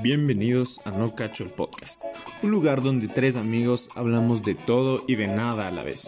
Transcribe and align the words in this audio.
Bienvenidos 0.00 0.80
a 0.84 0.92
No 0.92 1.14
Cacho 1.16 1.42
el 1.42 1.50
Podcast, 1.50 2.04
un 2.44 2.52
lugar 2.52 2.82
donde 2.82 3.08
tres 3.08 3.34
amigos 3.34 3.88
hablamos 3.96 4.42
de 4.42 4.54
todo 4.54 5.02
y 5.08 5.16
de 5.16 5.26
nada 5.26 5.66
a 5.66 5.70
la 5.72 5.82
vez. 5.82 6.02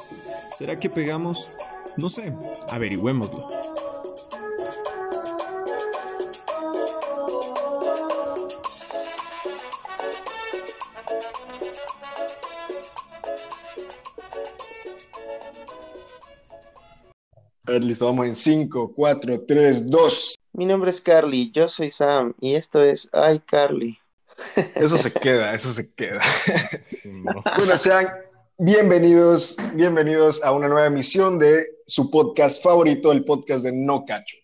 ¿Será 0.53 0.79
que 0.79 0.89
pegamos? 0.89 1.51
No 1.97 2.09
sé, 2.09 2.33
averigüémoslo. 2.71 3.49
A 17.67 17.73
ver, 17.73 17.85
listo, 17.85 18.07
vamos 18.07 18.27
en 18.27 18.37
5, 18.37 18.93
4, 18.95 19.45
3, 19.47 19.91
2. 19.91 20.40
Mi 20.61 20.67
nombre 20.67 20.91
es 20.91 21.01
Carly, 21.01 21.51
yo 21.53 21.71
soy 21.71 21.91
Sam 21.91 22.35
y 22.39 22.55
esto 22.55 22.85
es 22.85 23.09
Ay 23.15 23.39
Carly. 23.39 23.99
Eso 24.75 24.99
se 24.99 25.11
queda, 25.11 25.55
eso 25.55 25.73
se 25.73 25.91
queda. 25.95 26.21
Bueno, 27.57 27.79
sean 27.79 28.11
bienvenidos, 28.59 29.57
bienvenidos 29.73 30.45
a 30.45 30.53
una 30.53 30.69
nueva 30.69 30.85
emisión 30.85 31.39
de 31.39 31.67
su 31.87 32.11
podcast 32.11 32.63
favorito, 32.63 33.11
el 33.11 33.25
podcast 33.25 33.65
de 33.65 33.73
No 33.73 34.05
Cacho. 34.05 34.37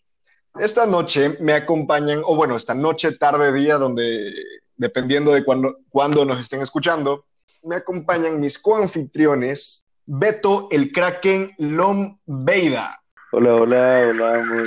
Esta 0.59 0.87
noche 0.87 1.37
me 1.39 1.53
acompañan, 1.53 2.23
o 2.25 2.35
bueno, 2.35 2.57
esta 2.57 2.73
noche, 2.73 3.13
tarde, 3.19 3.53
día, 3.53 3.77
donde, 3.77 4.33
dependiendo 4.79 5.35
de 5.35 5.45
cuándo 5.45 5.77
cuando 5.91 6.25
nos 6.25 6.41
estén 6.41 6.63
escuchando, 6.63 7.27
me 7.63 7.77
acompañan 7.77 8.41
mis 8.41 8.59
coanfitriones, 8.59 9.85
Beto 10.07 10.69
el 10.71 10.93
Kraken 10.93 11.53
Lombeida. 11.59 13.03
Hola, 13.33 13.55
hola, 13.55 14.07
hola, 14.09 14.45
muy... 14.49 14.65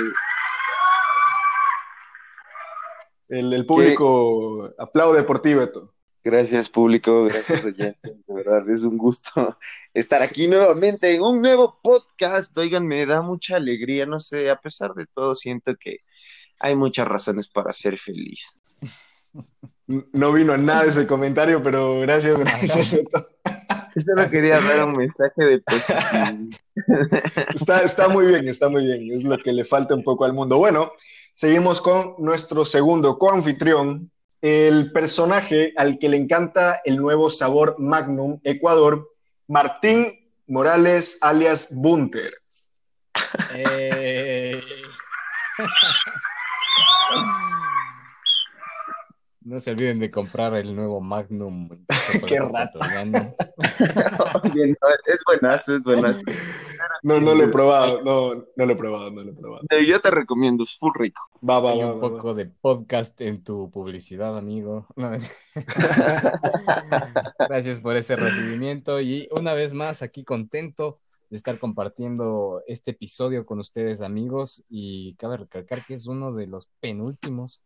El, 3.30 3.52
el 3.52 3.64
público 3.64 4.74
aplaude 4.76 5.22
por 5.22 5.40
ti, 5.40 5.54
Beto. 5.54 5.94
Gracias 6.22 6.68
público, 6.68 7.24
gracias 7.24 7.64
oyentes, 7.64 8.12
de 8.26 8.34
verdad 8.34 8.68
es 8.68 8.82
un 8.82 8.98
gusto 8.98 9.56
estar 9.94 10.20
aquí 10.20 10.48
nuevamente 10.48 11.14
en 11.14 11.22
un 11.22 11.40
nuevo 11.40 11.78
podcast. 11.82 12.56
Oigan, 12.58 12.86
me 12.86 13.06
da 13.06 13.22
mucha 13.22 13.56
alegría, 13.56 14.04
no 14.04 14.18
sé, 14.18 14.50
a 14.50 14.56
pesar 14.56 14.92
de 14.92 15.06
todo 15.06 15.34
siento 15.34 15.76
que 15.76 16.00
hay 16.58 16.76
muchas 16.76 17.08
razones 17.08 17.48
para 17.48 17.72
ser 17.72 17.96
feliz. 17.96 18.60
No 19.86 20.32
vino 20.32 20.52
a 20.52 20.58
nada 20.58 20.84
ese 20.84 21.06
comentario, 21.06 21.62
pero 21.62 22.00
gracias, 22.00 22.38
gracias. 22.38 23.00
Solo 23.96 24.28
quería 24.28 24.60
dar 24.60 24.84
un 24.84 24.96
mensaje 24.96 25.42
de 25.42 25.58
positivismo. 25.60 26.56
Está, 27.54 27.82
está 27.82 28.08
muy 28.08 28.26
bien, 28.26 28.48
está 28.48 28.68
muy 28.68 28.84
bien. 28.84 29.12
Es 29.12 29.24
lo 29.24 29.36
que 29.38 29.52
le 29.52 29.64
falta 29.64 29.94
un 29.94 30.02
poco 30.02 30.24
al 30.24 30.32
mundo. 30.32 30.56
Bueno, 30.58 30.92
seguimos 31.40 31.80
con 31.80 32.16
nuestro 32.18 32.66
segundo 32.66 33.16
coanfitrión, 33.16 34.10
el 34.42 34.92
personaje 34.92 35.72
al 35.78 35.98
que 35.98 36.10
le 36.10 36.18
encanta 36.18 36.82
el 36.84 36.98
nuevo 36.98 37.30
sabor 37.30 37.76
Magnum 37.78 38.38
Ecuador, 38.44 39.08
Martín 39.48 40.30
Morales, 40.46 41.16
alias 41.22 41.68
Bunter. 41.70 42.34
Eh. 43.54 44.60
No 49.42 49.58
se 49.58 49.70
olviden 49.70 49.98
de 49.98 50.10
comprar 50.10 50.54
el 50.54 50.76
nuevo 50.76 51.00
Magnum. 51.00 51.68
Qué 52.26 52.38
rato. 52.40 52.78
Oye, 54.44 54.66
no, 54.68 54.88
es 55.06 55.20
buenazo, 55.26 55.76
es 55.76 55.82
buenazo. 55.82 56.20
No, 57.02 57.20
no 57.20 57.34
lo 57.34 57.44
he 57.44 57.48
probado, 57.48 58.02
no, 58.02 58.34
no 58.54 58.66
lo 58.66 58.72
he 58.72 58.76
probado, 58.76 59.10
no 59.10 59.22
lo 59.22 59.30
he 59.30 59.34
probado. 59.34 59.62
Yo 59.86 60.00
te 60.00 60.10
recomiendo, 60.10 60.64
es 60.64 60.76
full 60.76 60.92
rico. 60.94 61.22
Va, 61.48 61.58
va, 61.60 61.72
Hay 61.72 61.80
va, 61.80 61.94
un 61.94 61.96
va, 61.96 62.00
poco 62.00 62.34
de 62.34 62.46
podcast 62.46 63.18
en 63.22 63.42
tu 63.42 63.70
publicidad, 63.70 64.36
amigo. 64.36 64.86
No. 64.96 65.10
Gracias 67.48 67.80
por 67.80 67.96
ese 67.96 68.16
recibimiento 68.16 69.00
y 69.00 69.28
una 69.38 69.54
vez 69.54 69.72
más 69.72 70.02
aquí 70.02 70.22
contento 70.22 71.00
de 71.30 71.36
estar 71.38 71.58
compartiendo 71.58 72.62
este 72.66 72.90
episodio 72.90 73.46
con 73.46 73.58
ustedes, 73.60 74.02
amigos. 74.02 74.64
Y 74.68 75.14
cabe 75.14 75.38
recalcar 75.38 75.84
que 75.86 75.94
es 75.94 76.06
uno 76.06 76.34
de 76.34 76.46
los 76.46 76.68
penúltimos. 76.80 77.64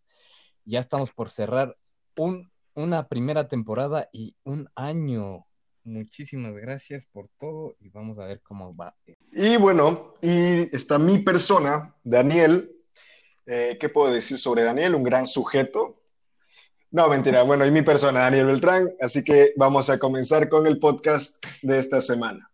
Ya 0.64 0.80
estamos 0.80 1.10
por 1.10 1.30
cerrar 1.30 1.76
un, 2.16 2.50
una 2.74 3.08
primera 3.08 3.48
temporada 3.48 4.08
y 4.12 4.34
un 4.44 4.68
año. 4.74 5.46
Muchísimas 5.84 6.56
gracias 6.56 7.06
por 7.06 7.28
todo 7.38 7.76
y 7.80 7.90
vamos 7.90 8.18
a 8.18 8.24
ver 8.24 8.40
cómo 8.42 8.74
va. 8.74 8.96
Y 9.32 9.56
bueno, 9.58 10.14
y 10.22 10.74
está 10.74 10.98
mi 10.98 11.18
persona, 11.18 11.94
Daniel. 12.02 12.70
Eh, 13.46 13.76
¿Qué 13.78 13.90
puedo 13.90 14.12
decir 14.12 14.38
sobre 14.38 14.62
Daniel? 14.62 14.94
Un 14.94 15.02
gran 15.02 15.26
sujeto. 15.26 16.00
No, 16.90 17.08
mentira. 17.08 17.42
Bueno, 17.42 17.66
y 17.66 17.70
mi 17.70 17.82
persona, 17.82 18.20
Daniel 18.20 18.46
Beltrán. 18.46 18.88
Así 19.00 19.22
que 19.22 19.52
vamos 19.56 19.90
a 19.90 19.98
comenzar 19.98 20.48
con 20.48 20.66
el 20.66 20.78
podcast 20.78 21.44
de 21.60 21.78
esta 21.78 22.00
semana. 22.00 22.50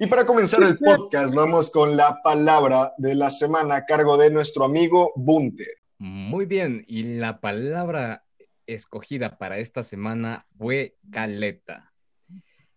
Y 0.00 0.06
para 0.08 0.26
comenzar 0.26 0.62
el 0.62 0.76
podcast, 0.78 1.34
vamos 1.34 1.70
con 1.70 1.96
la 1.96 2.20
palabra 2.22 2.94
de 2.98 3.14
la 3.14 3.30
semana 3.30 3.76
a 3.76 3.86
cargo 3.86 4.16
de 4.16 4.30
nuestro 4.30 4.64
amigo 4.64 5.12
Bunter. 5.14 5.68
Muy 5.98 6.44
bien, 6.44 6.84
y 6.86 7.04
la 7.04 7.40
palabra 7.40 8.26
escogida 8.66 9.38
para 9.38 9.58
esta 9.58 9.82
semana 9.82 10.46
fue 10.58 10.98
caleta. 11.10 11.94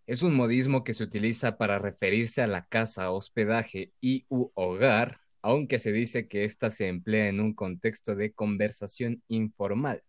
Es 0.07 0.23
un 0.23 0.35
modismo 0.35 0.85
que 0.85 0.93
se 0.93 1.03
utiliza 1.03 1.57
para 1.57 1.79
referirse 1.79 2.41
a 2.41 2.47
la 2.47 2.65
casa, 2.65 3.11
hospedaje 3.11 3.91
y 3.99 4.25
hogar, 4.29 5.19
aunque 5.41 5.79
se 5.79 5.91
dice 5.91 6.27
que 6.27 6.45
ésta 6.45 6.69
se 6.69 6.87
emplea 6.87 7.27
en 7.27 7.41
un 7.41 7.53
contexto 7.53 8.15
de 8.15 8.31
conversación 8.31 9.21
informal. 9.27 10.01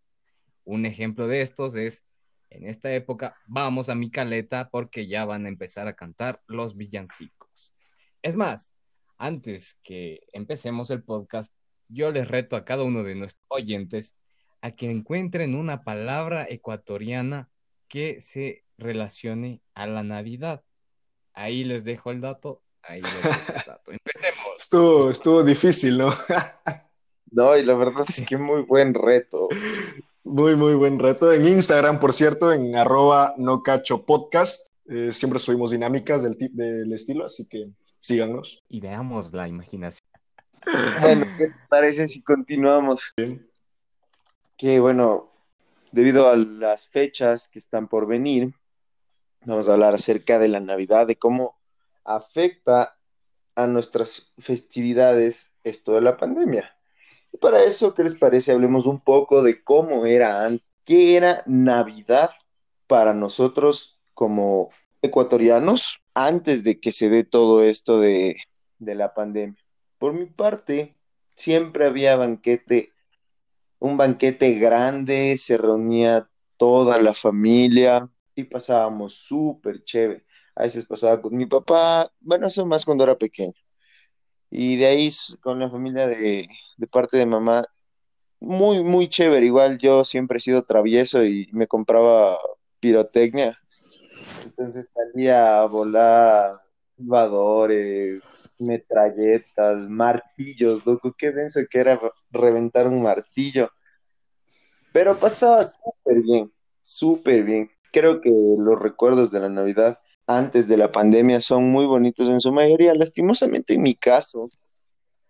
Un 0.65 0.87
ejemplo 0.87 1.27
de 1.27 1.41
estos 1.42 1.75
es, 1.75 2.06
en 2.48 2.66
esta 2.66 2.94
época, 2.94 3.37
vamos 3.47 3.88
a 3.88 3.97
mi 3.97 4.10
caleta 4.10 4.71
porque 4.71 5.09
ya 5.09 5.25
van 5.25 5.47
a 5.47 5.48
empezar 5.48 5.88
a 5.88 5.97
cantar 5.97 6.41
los 6.47 6.77
villancicos. 6.77 7.75
Es 8.22 8.37
más, 8.37 8.77
antes 9.19 9.81
que 9.82 10.21
empecemos 10.32 10.91
el 10.91 11.03
podcast, 11.03 11.53
yo 11.90 12.10
les 12.10 12.28
reto 12.28 12.56
a 12.56 12.64
cada 12.64 12.84
uno 12.84 13.02
de 13.02 13.14
nuestros 13.14 13.44
oyentes 13.48 14.14
a 14.62 14.70
que 14.70 14.90
encuentren 14.90 15.54
una 15.54 15.82
palabra 15.82 16.46
ecuatoriana 16.48 17.48
que 17.88 18.20
se 18.20 18.62
relacione 18.78 19.60
a 19.74 19.86
la 19.86 20.02
Navidad. 20.02 20.62
Ahí 21.32 21.64
les 21.64 21.84
dejo 21.84 22.10
el 22.10 22.20
dato, 22.20 22.62
ahí 22.82 23.02
les 23.02 23.14
dejo 23.22 23.52
el 23.56 23.62
dato. 23.66 23.92
Empecemos. 23.92 24.46
Estuvo, 24.58 25.10
estuvo 25.10 25.42
difícil, 25.42 25.98
¿no? 25.98 26.10
No, 27.32 27.56
y 27.56 27.62
la 27.62 27.74
verdad 27.74 28.04
es 28.08 28.24
que 28.26 28.36
muy 28.36 28.62
buen 28.62 28.92
reto. 28.92 29.48
Muy, 30.24 30.56
muy 30.56 30.74
buen 30.74 30.98
reto. 30.98 31.32
En 31.32 31.46
Instagram, 31.46 32.00
por 32.00 32.12
cierto, 32.12 32.52
en 32.52 32.74
arroba 32.74 33.34
no 33.36 33.62
cacho 33.62 34.04
podcast. 34.04 34.66
eh, 34.88 35.12
siempre 35.12 35.38
subimos 35.38 35.70
dinámicas 35.70 36.24
del, 36.24 36.36
del 36.36 36.92
estilo, 36.92 37.26
así 37.26 37.46
que 37.46 37.70
síganos. 38.00 38.58
Y 38.68 38.80
veamos 38.80 39.32
la 39.32 39.46
imaginación. 39.46 40.09
Bueno, 41.00 41.26
¿qué 41.38 41.53
parece 41.69 42.09
si 42.09 42.22
continuamos? 42.22 43.15
Que 44.56 44.81
bueno, 44.81 45.32
debido 45.91 46.28
a 46.28 46.37
las 46.37 46.88
fechas 46.88 47.48
que 47.48 47.59
están 47.59 47.88
por 47.88 48.06
venir, 48.06 48.54
vamos 49.44 49.69
a 49.69 49.72
hablar 49.72 49.94
acerca 49.94 50.38
de 50.38 50.48
la 50.48 50.60
Navidad, 50.60 51.06
de 51.06 51.16
cómo 51.16 51.59
afecta 52.04 52.97
a 53.54 53.66
nuestras 53.66 54.32
festividades 54.38 55.54
esto 55.65 55.93
de 55.93 56.03
la 56.03 56.16
pandemia. 56.16 56.77
Y 57.32 57.38
para 57.38 57.62
eso, 57.62 57.94
¿qué 57.94 58.04
les 58.04 58.16
parece? 58.16 58.53
Hablemos 58.53 58.87
un 58.87 59.00
poco 59.00 59.42
de 59.42 59.62
cómo 59.62 60.06
era 60.06 60.44
antes, 60.44 60.77
qué 60.84 61.16
era 61.16 61.42
Navidad 61.47 62.31
para 62.87 63.15
nosotros 63.15 63.98
como 64.15 64.71
ecuatorianos 65.03 66.00
antes 66.15 66.65
de 66.65 66.81
que 66.81 66.92
se 66.92 67.09
dé 67.09 67.25
todo 67.25 67.62
esto 67.62 68.00
de 68.00 68.37
la 68.78 69.15
pandemia. 69.15 69.59
Por 70.00 70.14
mi 70.14 70.24
parte, 70.24 70.97
siempre 71.36 71.84
había 71.84 72.16
banquete, 72.16 72.94
un 73.78 73.98
banquete 73.98 74.54
grande, 74.54 75.36
se 75.36 75.58
reunía 75.58 76.26
toda 76.56 76.98
la 76.98 77.12
familia 77.12 78.10
y 78.34 78.44
pasábamos 78.44 79.12
súper 79.16 79.84
chévere. 79.84 80.24
A 80.54 80.62
veces 80.62 80.86
pasaba 80.86 81.20
con 81.20 81.36
mi 81.36 81.44
papá, 81.44 82.08
bueno, 82.18 82.47
eso 82.47 82.64
más 82.64 82.86
cuando 82.86 83.04
era 83.04 83.14
pequeño. 83.18 83.52
Y 84.50 84.76
de 84.76 84.86
ahí 84.86 85.10
con 85.42 85.60
la 85.60 85.68
familia 85.68 86.06
de, 86.06 86.46
parte 86.91 87.18
de 87.18 87.26
mamá, 87.26 87.62
muy, 88.41 88.82
muy 88.82 89.06
chévere. 89.06 89.44
Igual 89.44 89.76
yo 89.76 90.06
siempre 90.06 90.38
he 90.38 90.41
sido 90.41 90.62
travieso 90.64 91.22
y 91.22 91.46
me 91.53 91.66
compraba 91.66 92.38
pirotecnia. 92.80 93.54
Entonces 94.46 94.88
salía 94.94 95.60
a 95.60 95.66
volar 95.66 96.62
jugadores, 96.96 98.22
metralletas, 98.60 99.89
martillos, 99.89 100.86
loco, 100.86 101.15
qué 101.16 101.33
denso 101.33 101.60
que 101.71 101.78
era 101.80 101.97
re- 101.97 102.10
reventar 102.30 102.86
un 102.89 103.03
martillo. 103.03 103.71
Pero 104.92 105.18
pasaba 105.18 105.65
súper 105.65 106.22
bien, 106.22 106.53
súper 106.83 107.45
bien. 107.45 107.71
Creo 107.92 108.21
que 108.21 108.30
los 108.30 108.78
recuerdos 108.78 109.30
de 109.30 109.41
la 109.41 109.48
Navidad 109.48 109.98
antes 110.27 110.68
de 110.68 110.77
la 110.77 110.92
pandemia 110.92 111.41
son 111.41 111.71
muy 111.71 111.86
bonitos 111.86 112.28
en 112.28 112.41
su 112.41 112.53
mayoría. 112.53 112.95
Lastimosamente 112.95 113.74
en 113.74 113.83
mi 113.83 113.95
caso, 113.95 114.48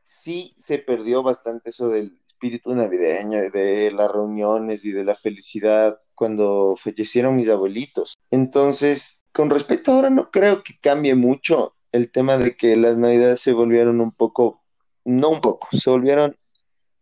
sí 0.04 0.52
se 0.58 0.78
perdió 0.78 1.22
bastante 1.22 1.70
eso 1.70 1.88
del 1.88 2.18
espíritu 2.26 2.74
navideño 2.74 3.44
y 3.44 3.50
de 3.50 3.90
las 3.92 4.10
reuniones 4.10 4.84
y 4.84 4.92
de 4.92 5.04
la 5.04 5.14
felicidad 5.14 5.98
cuando 6.14 6.76
fallecieron 6.76 7.36
mis 7.36 7.48
abuelitos. 7.48 8.18
Entonces, 8.30 9.24
con 9.32 9.50
respecto 9.50 9.92
ahora 9.92 10.10
no 10.10 10.30
creo 10.30 10.62
que 10.62 10.74
cambie 10.80 11.14
mucho 11.14 11.74
el 11.92 12.10
tema 12.10 12.38
de 12.38 12.56
que 12.56 12.76
las 12.76 12.96
navidades 12.96 13.40
se 13.40 13.52
volvieron 13.52 14.00
un 14.00 14.12
poco, 14.12 14.62
no 15.04 15.30
un 15.30 15.40
poco, 15.40 15.68
se 15.72 15.90
volvieron 15.90 16.36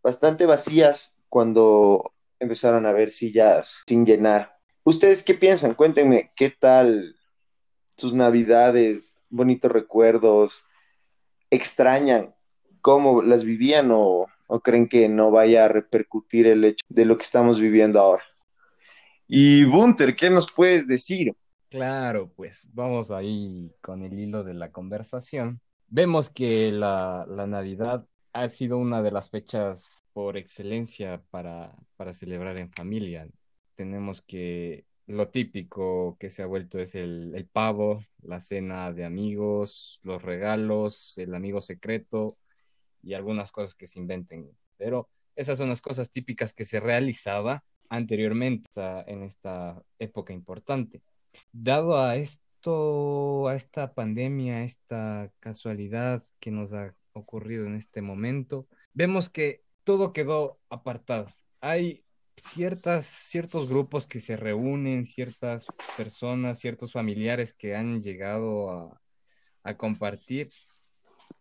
bastante 0.03 0.47
vacías 0.47 1.15
cuando 1.29 2.13
empezaron 2.41 2.87
a 2.87 2.93
ver 2.93 3.11
sillas 3.11 3.83
sin 3.87 4.07
llenar. 4.07 4.57
¿Ustedes 4.85 5.23
qué 5.23 5.35
piensan? 5.35 5.75
Cuéntenme, 5.75 6.33
¿qué 6.35 6.51
tal 6.51 7.17
sus 7.97 8.15
navidades, 8.15 9.21
bonitos 9.29 9.71
recuerdos? 9.71 10.67
¿Extrañan 11.51 12.35
cómo 12.81 13.23
las 13.23 13.45
vivían 13.45 13.91
o, 13.93 14.27
creen 14.63 14.89
que 14.89 15.09
no 15.09 15.31
vaya 15.31 15.67
a 15.67 15.69
repercutir 15.69 16.47
el 16.47 16.65
hecho 16.65 16.85
de 16.89 17.05
lo 17.05 17.19
que 17.19 17.25
estamos 17.25 17.61
viviendo 17.61 18.01
ahora? 18.01 18.25
Y 19.27 19.65
Bunter, 19.65 20.17
¿qué 20.17 20.31
nos 20.31 20.51
puedes 20.51 20.87
decir? 20.87 21.35
Claro, 21.71 22.33
pues 22.35 22.71
vamos 22.73 23.11
ahí 23.11 23.71
con 23.83 24.03
el 24.03 24.19
hilo 24.19 24.43
de 24.43 24.55
la 24.55 24.73
conversación. 24.73 25.61
Vemos 25.87 26.31
que 26.31 26.73
la, 26.73 27.27
Navidad 27.47 28.07
ha 28.33 28.49
sido 28.49 28.79
una 28.79 29.03
de 29.03 29.11
las 29.11 29.29
fechas 29.31 30.05
por 30.15 30.39
excelencia 30.39 31.23
para, 31.31 31.75
para 31.97 32.15
celebrar 32.15 32.59
en 32.59 32.73
familia. 32.73 33.29
Tenemos 33.75 34.23
que 34.23 34.87
lo 35.07 35.29
típico 35.29 36.17
que 36.19 36.31
se 36.31 36.43
ha 36.43 36.47
vuelto 36.47 36.79
es 36.79 36.95
el, 36.95 37.33
el, 37.35 37.47
pavo, 37.47 38.03
la 38.23 38.41
cena 38.41 38.93
de 38.93 39.05
amigos, 39.05 40.01
los 40.05 40.23
regalos, 40.23 41.19
el 41.19 41.35
amigo 41.35 41.61
secreto 41.61 42.39
y 43.03 43.15
algunas 43.15 43.53
cosas 43.53 43.75
que 43.75 43.87
se 43.87 43.99
inventen. 43.99 44.51
Pero 44.79 45.09
esas 45.37 45.59
son 45.59 45.69
las 45.69 45.83
cosas 45.83 46.11
típicas 46.11 46.55
que 46.55 46.65
se 46.65 46.81
realizaba 46.81 47.63
anteriormente 47.91 48.69
en 49.07 49.23
esta 49.23 49.83
época 49.99 50.33
importante. 50.33 51.03
Dado 51.53 51.99
a 51.99 52.17
esto, 52.17 53.49
a 53.49 53.57
esta 53.57 53.95
pandemia, 53.95 54.57
a 54.59 54.63
esta 54.63 55.33
casualidad 55.41 56.23
que 56.41 56.51
nos 56.51 56.73
ha 56.73 56.95
ocurrido 57.13 57.67
en 57.67 57.75
este 57.75 58.03
momento, 58.03 58.69
vemos 58.93 59.29
que 59.29 59.65
todo 59.85 60.13
quedó 60.13 60.61
apartado. 60.71 61.33
Hay 61.61 62.05
ciertas, 62.37 63.07
ciertos 63.07 63.69
grupos 63.69 64.07
que 64.07 64.21
se 64.21 64.37
reúnen, 64.37 65.05
ciertas 65.05 65.67
personas, 65.97 66.59
ciertos 66.59 66.93
familiares 66.93 67.55
que 67.55 67.75
han 67.75 68.03
llegado 68.03 68.71
a, 68.71 69.01
a 69.65 69.77
compartir, 69.77 70.51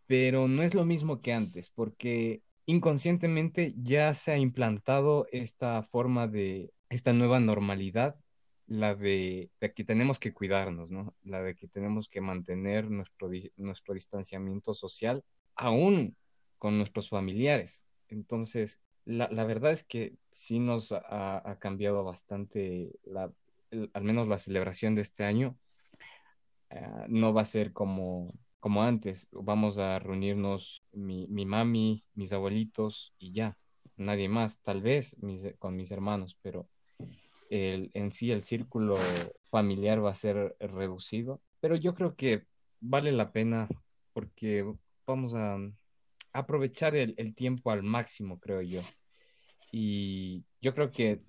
pero 0.08 0.48
no 0.48 0.64
es 0.64 0.74
lo 0.74 0.86
mismo 0.86 1.22
que 1.22 1.34
antes, 1.34 1.70
porque 1.70 2.42
inconscientemente 2.66 3.74
ya 3.78 4.14
se 4.14 4.32
ha 4.32 4.38
implantado 4.38 5.28
esta 5.32 5.84
forma 5.84 6.28
de, 6.28 6.72
esta 6.90 7.14
nueva 7.14 7.40
normalidad 7.40 8.16
la 8.68 8.96
de, 8.96 9.50
que 9.76 9.84
tenemos 9.84 10.20
que 10.20 10.34
cuidarnos, 10.34 10.92
¿no? 10.92 11.16
La 11.24 11.42
de 11.42 11.56
que 11.56 11.68
tenemos 11.68 12.10
que 12.10 12.22
mantener 12.22 12.92
nuestro, 12.92 13.30
nuestro 13.56 13.94
distanciamiento 13.94 14.74
social, 14.74 15.24
aún 15.56 16.16
con 16.58 16.78
nuestros 16.78 17.10
familiares. 17.10 17.86
Entonces, 18.10 18.82
la, 19.06 19.28
verdad 19.46 19.72
es 19.72 19.84
que 19.84 20.16
sí 20.30 20.60
nos 20.60 20.92
ha, 20.92 21.58
cambiado 21.60 22.04
bastante, 22.04 22.92
la, 23.04 23.32
al 23.94 24.04
menos 24.04 24.28
la 24.28 24.38
celebración 24.38 24.96
de 24.96 25.02
este 25.02 25.24
año. 25.24 25.58
Ah, 26.70 27.06
no 27.08 27.34
va 27.34 27.44
a 27.44 27.46
ser 27.46 27.72
como, 27.72 28.28
como 28.60 28.84
antes. 28.84 29.30
Vamos 29.32 29.78
a 29.78 30.00
reunirnos 30.00 30.84
mi, 30.92 31.26
mi 31.28 31.46
mami, 31.46 32.04
mis 32.16 32.34
abuelitos 32.34 33.14
y 33.18 33.32
ya. 33.32 33.58
Nadie 33.96 34.28
más, 34.28 34.62
tal 34.62 34.82
vez 34.82 35.16
con 35.58 35.76
mis 35.76 35.92
hermanos, 35.92 36.38
pero 36.42 36.68
el, 37.50 37.92
en 37.94 38.12
sí 38.12 38.32
el 38.32 38.42
círculo 38.42 38.98
familiar 39.44 40.04
va 40.04 40.12
a 40.12 40.16
ser 40.16 40.56
reducido, 40.60 41.42
pero 41.60 41.76
yo 41.76 41.94
creo 41.94 42.16
que 42.16 42.44
vale 42.80 43.12
la 43.12 43.32
pena 43.32 43.68
porque 44.14 44.66
vamos 45.06 45.34
a 45.36 45.58
aprovechar 46.34 46.96
el, 46.96 47.36
tiempo 47.36 47.72
al 47.72 47.84
máximo, 47.84 48.40
creo 48.40 48.62
yo. 48.62 48.82
Y 49.72 50.44
yo 50.62 50.74
creo 50.74 50.92
que 50.92 51.22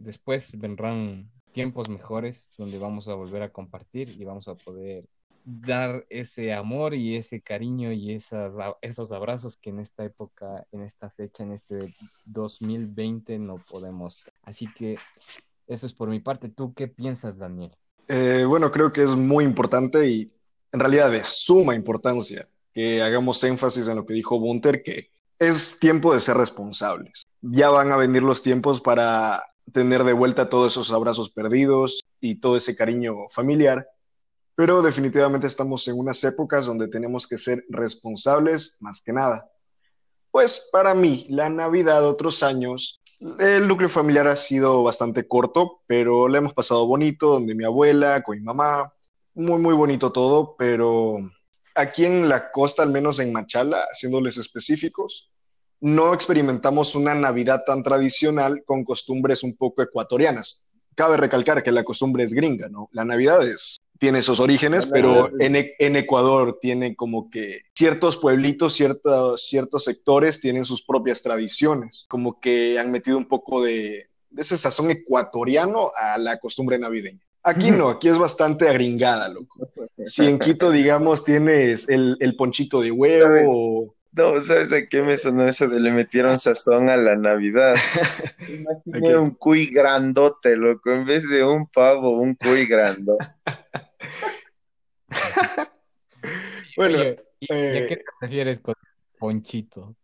después 0.00 0.58
vendrán 0.58 1.30
tiempos 1.52 1.88
mejores 1.88 2.50
donde 2.58 2.78
vamos 2.78 3.08
a 3.08 3.14
volver 3.14 3.42
a 3.42 3.52
compartir 3.52 4.10
y 4.10 4.24
vamos 4.24 4.48
a 4.48 4.54
poder 4.54 5.06
dar 5.44 6.04
ese 6.10 6.52
amor 6.52 6.92
y 6.94 7.16
ese 7.16 7.40
cariño 7.40 7.92
y 7.92 8.12
esas, 8.12 8.56
esos 8.82 9.12
abrazos 9.12 9.56
que 9.56 9.70
en 9.70 9.78
esta 9.78 10.04
época, 10.04 10.66
en 10.72 10.82
esta 10.82 11.08
fecha, 11.10 11.44
en 11.44 11.52
este 11.52 11.94
2020 12.24 13.38
no 13.38 13.54
podemos. 13.70 14.24
Así 14.42 14.66
que 14.72 14.98
eso 15.66 15.86
es 15.86 15.92
por 15.92 16.08
mi 16.08 16.20
parte. 16.20 16.48
¿Tú 16.48 16.74
qué 16.74 16.88
piensas, 16.88 17.38
Daniel? 17.38 17.72
Eh, 18.08 18.44
bueno, 18.46 18.70
creo 18.70 18.92
que 18.92 19.02
es 19.02 19.16
muy 19.16 19.44
importante 19.44 20.08
y 20.08 20.32
en 20.72 20.80
realidad 20.80 21.10
de 21.10 21.24
suma 21.24 21.74
importancia 21.74 22.48
que 22.72 23.02
hagamos 23.02 23.42
énfasis 23.42 23.86
en 23.88 23.96
lo 23.96 24.06
que 24.06 24.14
dijo 24.14 24.38
Bunter, 24.38 24.82
que 24.82 25.10
es 25.38 25.78
tiempo 25.78 26.12
de 26.12 26.20
ser 26.20 26.36
responsables. 26.36 27.26
Ya 27.40 27.70
van 27.70 27.90
a 27.90 27.96
venir 27.96 28.22
los 28.22 28.42
tiempos 28.42 28.80
para 28.80 29.42
tener 29.72 30.04
de 30.04 30.12
vuelta 30.12 30.48
todos 30.48 30.72
esos 30.72 30.92
abrazos 30.92 31.30
perdidos 31.30 32.04
y 32.20 32.36
todo 32.36 32.56
ese 32.56 32.76
cariño 32.76 33.28
familiar, 33.30 33.88
pero 34.54 34.82
definitivamente 34.82 35.46
estamos 35.46 35.86
en 35.88 35.98
unas 35.98 36.22
épocas 36.24 36.66
donde 36.66 36.88
tenemos 36.88 37.26
que 37.26 37.38
ser 37.38 37.64
responsables 37.68 38.76
más 38.80 39.02
que 39.02 39.12
nada. 39.12 39.50
Pues 40.30 40.68
para 40.70 40.94
mí, 40.94 41.26
la 41.30 41.48
Navidad 41.48 42.00
de 42.00 42.06
otros 42.06 42.42
años 42.42 43.00
el 43.38 43.66
núcleo 43.66 43.88
familiar 43.88 44.28
ha 44.28 44.36
sido 44.36 44.82
bastante 44.82 45.26
corto, 45.26 45.80
pero 45.86 46.28
le 46.28 46.38
hemos 46.38 46.54
pasado 46.54 46.86
bonito, 46.86 47.30
donde 47.30 47.54
mi 47.54 47.64
abuela, 47.64 48.22
con 48.22 48.36
mi 48.36 48.42
mamá, 48.42 48.92
muy, 49.34 49.58
muy 49.58 49.74
bonito 49.74 50.12
todo, 50.12 50.54
pero 50.58 51.18
aquí 51.74 52.04
en 52.04 52.28
la 52.28 52.50
costa, 52.50 52.82
al 52.82 52.90
menos 52.90 53.18
en 53.18 53.32
Machala, 53.32 53.78
haciéndoles 53.90 54.36
específicos, 54.38 55.30
no 55.80 56.14
experimentamos 56.14 56.94
una 56.94 57.14
Navidad 57.14 57.62
tan 57.66 57.82
tradicional 57.82 58.62
con 58.64 58.84
costumbres 58.84 59.42
un 59.42 59.56
poco 59.56 59.82
ecuatorianas. 59.82 60.64
Cabe 60.94 61.18
recalcar 61.18 61.62
que 61.62 61.72
la 61.72 61.84
costumbre 61.84 62.24
es 62.24 62.32
gringa, 62.32 62.68
¿no? 62.68 62.88
La 62.92 63.04
Navidad 63.04 63.46
es 63.46 63.78
tiene 63.98 64.18
esos 64.18 64.40
orígenes, 64.40 64.86
pero 64.86 65.30
en, 65.40 65.56
e, 65.56 65.74
en, 65.78 65.96
Ecuador 65.96 66.58
tiene 66.60 66.94
como 66.94 67.30
que 67.30 67.62
ciertos 67.74 68.16
pueblitos, 68.16 68.74
ciertos, 68.74 69.46
ciertos 69.46 69.84
sectores 69.84 70.40
tienen 70.40 70.64
sus 70.64 70.82
propias 70.82 71.22
tradiciones, 71.22 72.06
como 72.08 72.40
que 72.40 72.78
han 72.78 72.90
metido 72.90 73.18
un 73.18 73.26
poco 73.26 73.62
de, 73.62 74.08
de 74.30 74.42
ese 74.42 74.56
sazón 74.56 74.90
ecuatoriano 74.90 75.90
a 75.96 76.18
la 76.18 76.38
costumbre 76.38 76.78
navideña. 76.78 77.20
Aquí 77.42 77.70
no, 77.70 77.88
aquí 77.88 78.08
es 78.08 78.18
bastante 78.18 78.68
agringada, 78.68 79.28
loco. 79.28 79.68
Si 80.04 80.26
en 80.26 80.38
Quito, 80.38 80.72
digamos, 80.72 81.22
tienes 81.24 81.88
el, 81.88 82.16
el 82.18 82.34
ponchito 82.34 82.80
de 82.80 82.90
huevo. 82.90 83.94
No, 84.16 84.40
¿sabes 84.40 84.72
a 84.72 84.84
qué 84.84 85.02
me 85.02 85.16
sonó 85.16 85.46
eso 85.46 85.68
de 85.68 85.78
le 85.78 85.92
metieron 85.92 86.38
sazón 86.38 86.88
a 86.88 86.96
la 86.96 87.14
Navidad? 87.16 87.76
Imaginé 88.48 89.16
un 89.16 89.30
cuy 89.30 89.66
grandote, 89.66 90.56
loco, 90.56 90.90
en 90.90 91.04
vez 91.04 91.28
de 91.28 91.44
un 91.44 91.66
pavo, 91.66 92.18
un 92.18 92.34
cuy 92.34 92.66
grandote. 92.66 93.26
bueno, 96.76 96.98
¿y, 97.40 97.52
a 97.52 97.86
qué 97.86 97.94
eh, 97.94 97.96
te 97.96 98.04
refieres 98.20 98.60
con 98.60 98.74
ponchito? 99.18 99.96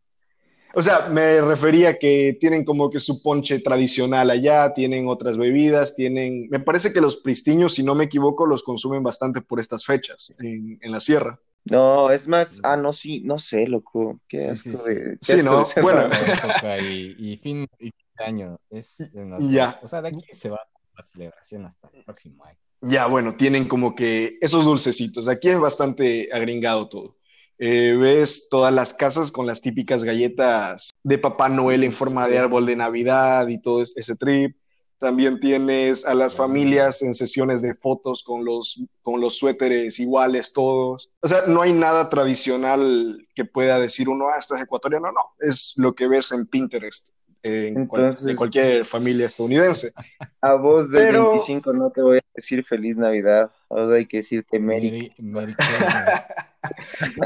O 0.75 0.83
sea, 0.83 1.09
me 1.09 1.41
refería 1.43 1.99
que 1.99 2.37
tienen 2.41 2.65
como 2.65 2.89
que 2.89 2.99
su 2.99 3.23
ponche 3.23 3.59
tradicional 3.59 4.31
allá, 4.31 4.73
tienen 4.73 5.07
otras 5.07 5.37
bebidas, 5.37 5.95
tienen... 5.95 6.49
Me 6.49 6.61
parece 6.61 6.93
que 6.93 7.01
los 7.03 7.17
pristiños, 7.17 7.75
si 7.75 7.83
no 7.83 7.95
me 7.95 8.05
equivoco, 8.05 8.47
los 8.47 8.63
consumen 8.63 9.03
bastante 9.03 9.43
por 9.43 9.61
estas 9.61 9.85
fechas 9.85 10.33
en, 10.39 10.79
la 10.83 11.01
sierra. 11.01 11.39
No, 11.67 12.11
es 12.11 12.27
más, 12.27 12.59
ah, 12.63 12.77
no, 12.77 12.93
sí, 12.93 13.21
no 13.23 13.39
sé, 13.39 13.69
loco. 13.69 14.19
Qué 14.27 14.47
asco 14.47 14.71
sí, 15.21 15.37
no, 15.45 15.63
bueno. 15.83 16.09
Y, 16.83 17.37
fin, 17.37 17.69
de 17.79 17.93
año. 18.25 18.59
Es 18.71 19.13
ya. 19.41 19.79
O 19.83 19.87
sea, 19.87 20.01
de 20.01 20.09
aquí 20.09 20.25
se 20.33 20.49
va 20.49 20.59
la 20.97 21.03
celebración 21.05 21.67
hasta 21.67 21.91
el 21.93 22.03
próximo 22.03 22.45
año. 22.45 22.59
Ya, 22.85 23.07
bueno, 23.07 23.37
tienen 23.37 23.69
como 23.69 23.95
que 23.95 24.39
esos 24.41 24.65
dulcecitos. 24.65 25.29
Aquí 25.29 25.49
es 25.49 25.61
bastante 25.61 26.29
agringado 26.33 26.89
todo. 26.89 27.17
Eh, 27.59 27.97
ves 27.97 28.49
todas 28.51 28.75
las 28.75 28.93
casas 28.93 29.31
con 29.31 29.47
las 29.47 29.61
típicas 29.61 30.03
galletas 30.03 30.91
de 31.05 31.17
Papá 31.17 31.49
Noel 31.49 31.85
en 31.85 31.93
forma 31.93 32.27
de 32.27 32.39
árbol 32.39 32.67
de 32.67 32.75
Navidad 32.75 33.47
y 33.47 33.63
todo 33.63 33.83
ese 33.83 34.17
trip. 34.17 34.57
También 34.99 35.39
tienes 35.39 36.05
a 36.05 36.15
las 36.15 36.35
familias 36.35 37.03
en 37.03 37.15
sesiones 37.15 37.63
de 37.63 37.75
fotos 37.75 38.25
con 38.25 38.45
los, 38.45 38.83
con 39.03 39.21
los 39.21 39.39
suéteres 39.39 40.01
iguales 40.01 40.53
todos. 40.53 41.11
O 41.21 41.29
sea, 41.29 41.47
no 41.47 41.63
hay 41.63 41.73
nada 41.73 42.09
tradicional 42.09 43.29
que 43.37 43.45
pueda 43.45 43.79
decir 43.79 44.09
uno, 44.09 44.27
ah, 44.29 44.39
esto 44.39 44.57
es 44.57 44.63
ecuatoriano. 44.63 45.13
No, 45.13 45.21
es 45.39 45.75
lo 45.77 45.95
que 45.95 46.09
ves 46.09 46.33
en 46.33 46.47
Pinterest 46.47 47.11
en, 47.43 47.87
cualquier 47.87 48.85
familia 48.85 49.27
estadounidense. 49.27 49.93
A 50.41 50.55
vos 50.55 50.91
del 50.91 51.13
25 51.13 51.73
no 51.73 51.91
te 51.91 52.03
voy 52.03 52.19
a 52.19 52.23
decir 52.35 52.65
feliz 52.65 52.97
Navidad, 52.97 53.51
vos 53.69 53.91
hay 53.91 54.07
que 54.07 54.19
decirte 54.19 54.59
Merry. 54.59 55.13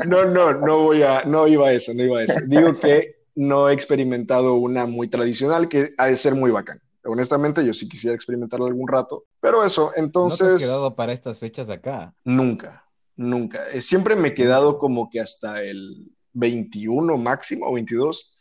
no, 0.06 0.24
no, 0.24 0.52
no 0.54 0.78
voy 0.78 1.02
a, 1.02 1.24
no 1.24 1.46
iba 1.46 1.68
a 1.68 1.72
eso, 1.72 1.92
no 1.94 2.02
iba 2.02 2.20
a 2.20 2.24
eso. 2.24 2.40
Digo 2.46 2.78
que 2.78 3.16
no 3.34 3.68
he 3.68 3.74
experimentado 3.74 4.54
una 4.54 4.86
muy 4.86 5.08
tradicional 5.08 5.68
que 5.68 5.90
ha 5.98 6.06
de 6.06 6.16
ser 6.16 6.34
muy 6.34 6.50
bacán. 6.50 6.78
Honestamente, 7.04 7.64
yo 7.64 7.72
sí 7.72 7.88
quisiera 7.88 8.16
experimentarla 8.16 8.66
algún 8.66 8.88
rato, 8.88 9.26
pero 9.40 9.64
eso, 9.64 9.92
entonces... 9.94 10.40
¿No 10.40 10.48
te 10.48 10.54
has 10.56 10.62
quedado 10.62 10.96
para 10.96 11.12
estas 11.12 11.38
fechas 11.38 11.68
acá? 11.70 12.14
Nunca, 12.24 12.84
nunca. 13.14 13.70
Eh, 13.70 13.80
siempre 13.80 14.16
me 14.16 14.28
he 14.28 14.34
quedado 14.34 14.78
como 14.78 15.08
que 15.08 15.20
hasta 15.20 15.62
el 15.62 16.10
21 16.32 17.16
máximo 17.18 17.66
o 17.66 17.74
22 17.74 18.35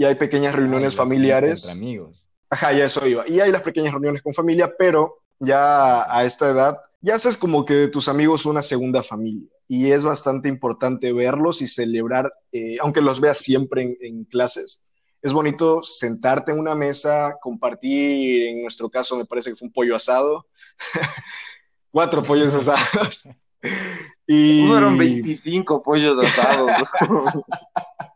y 0.00 0.04
hay 0.06 0.14
pequeñas 0.14 0.54
reuniones 0.54 0.94
familiares. 0.94 1.68
Entre 1.68 1.78
amigos. 1.78 2.30
Ajá, 2.48 2.72
ya 2.72 2.86
eso 2.86 3.06
iba. 3.06 3.28
Y 3.28 3.38
hay 3.40 3.52
las 3.52 3.60
pequeñas 3.60 3.92
reuniones 3.92 4.22
con 4.22 4.32
familia, 4.32 4.72
pero 4.78 5.18
ya 5.38 6.10
a 6.10 6.24
esta 6.24 6.48
edad 6.48 6.78
ya 7.02 7.16
haces 7.16 7.36
como 7.36 7.66
que 7.66 7.74
de 7.74 7.88
tus 7.88 8.08
amigos 8.08 8.46
una 8.46 8.62
segunda 8.62 9.02
familia 9.02 9.46
y 9.68 9.90
es 9.92 10.02
bastante 10.02 10.48
importante 10.48 11.12
verlos 11.12 11.60
y 11.60 11.66
celebrar, 11.66 12.32
eh, 12.50 12.78
aunque 12.80 13.02
los 13.02 13.20
veas 13.20 13.40
siempre 13.40 13.98
en, 14.00 14.24
clases. 14.24 14.80
Es 15.20 15.34
bonito 15.34 15.82
sentarte 15.82 16.52
en 16.52 16.60
una 16.60 16.74
mesa, 16.74 17.36
compartir, 17.42 18.48
en 18.48 18.62
nuestro 18.62 18.88
caso 18.88 19.18
me 19.18 19.26
parece 19.26 19.50
que 19.50 19.56
fue 19.56 19.68
un 19.68 19.72
pollo 19.72 19.96
asado, 19.96 20.46
cuatro 21.90 22.22
pollos 22.22 22.54
asados. 22.54 23.28
y... 24.26 24.66
Fueron 24.66 24.96
25 24.96 25.82
pollos 25.82 26.18
asados. 26.24 26.70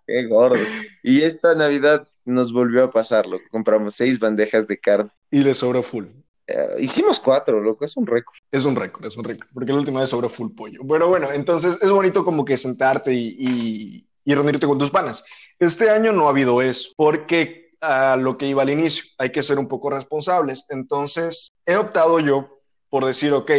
Qué 0.07 0.27
gordo. 0.27 0.63
Y 1.03 1.23
esta 1.23 1.55
Navidad 1.55 2.07
nos 2.25 2.53
volvió 2.53 2.85
a 2.85 2.91
pasarlo. 2.91 3.39
Compramos 3.51 3.95
seis 3.95 4.19
bandejas 4.19 4.67
de 4.67 4.79
carne. 4.79 5.11
Y 5.31 5.43
le 5.43 5.55
sobró 5.55 5.83
full. 5.83 6.07
Eh, 6.47 6.77
hicimos 6.81 7.21
cuatro, 7.21 7.61
loco, 7.61 7.85
es 7.85 7.97
un 7.97 8.07
récord. 8.07 8.37
Es 8.51 8.65
un 8.65 8.77
récord, 8.77 9.07
es 9.07 9.17
un 9.17 9.25
récord, 9.25 9.49
porque 9.55 9.73
la 9.73 9.79
última 9.79 10.01
vez 10.01 10.11
sobró 10.11 10.29
full 10.29 10.55
pollo. 10.55 10.81
Pero 10.87 11.09
bueno, 11.09 11.33
entonces 11.33 11.79
es 11.81 11.91
bonito 11.91 12.23
como 12.23 12.45
que 12.45 12.59
sentarte 12.59 13.15
y, 13.15 14.07
y, 14.25 14.35
reunirte 14.35 14.67
con 14.67 14.79
tus 14.79 14.91
panas. 14.91 15.25
Este 15.59 15.89
año 15.89 16.13
no 16.13 16.27
ha 16.27 16.31
habido 16.31 16.61
eso, 16.61 16.91
porque 16.97 17.73
a 17.81 18.17
lo 18.17 18.37
que 18.37 18.47
iba 18.47 18.63
al 18.63 18.71
inicio, 18.71 19.05
hay 19.19 19.31
que 19.31 19.43
ser 19.43 19.59
un 19.59 19.69
poco 19.69 19.89
responsables. 19.91 20.67
Entonces 20.69 21.53
he 21.65 21.77
optado 21.77 22.21
yo 22.21 22.61
por 22.91 23.07
decir, 23.07 23.33
ok, 23.33 23.51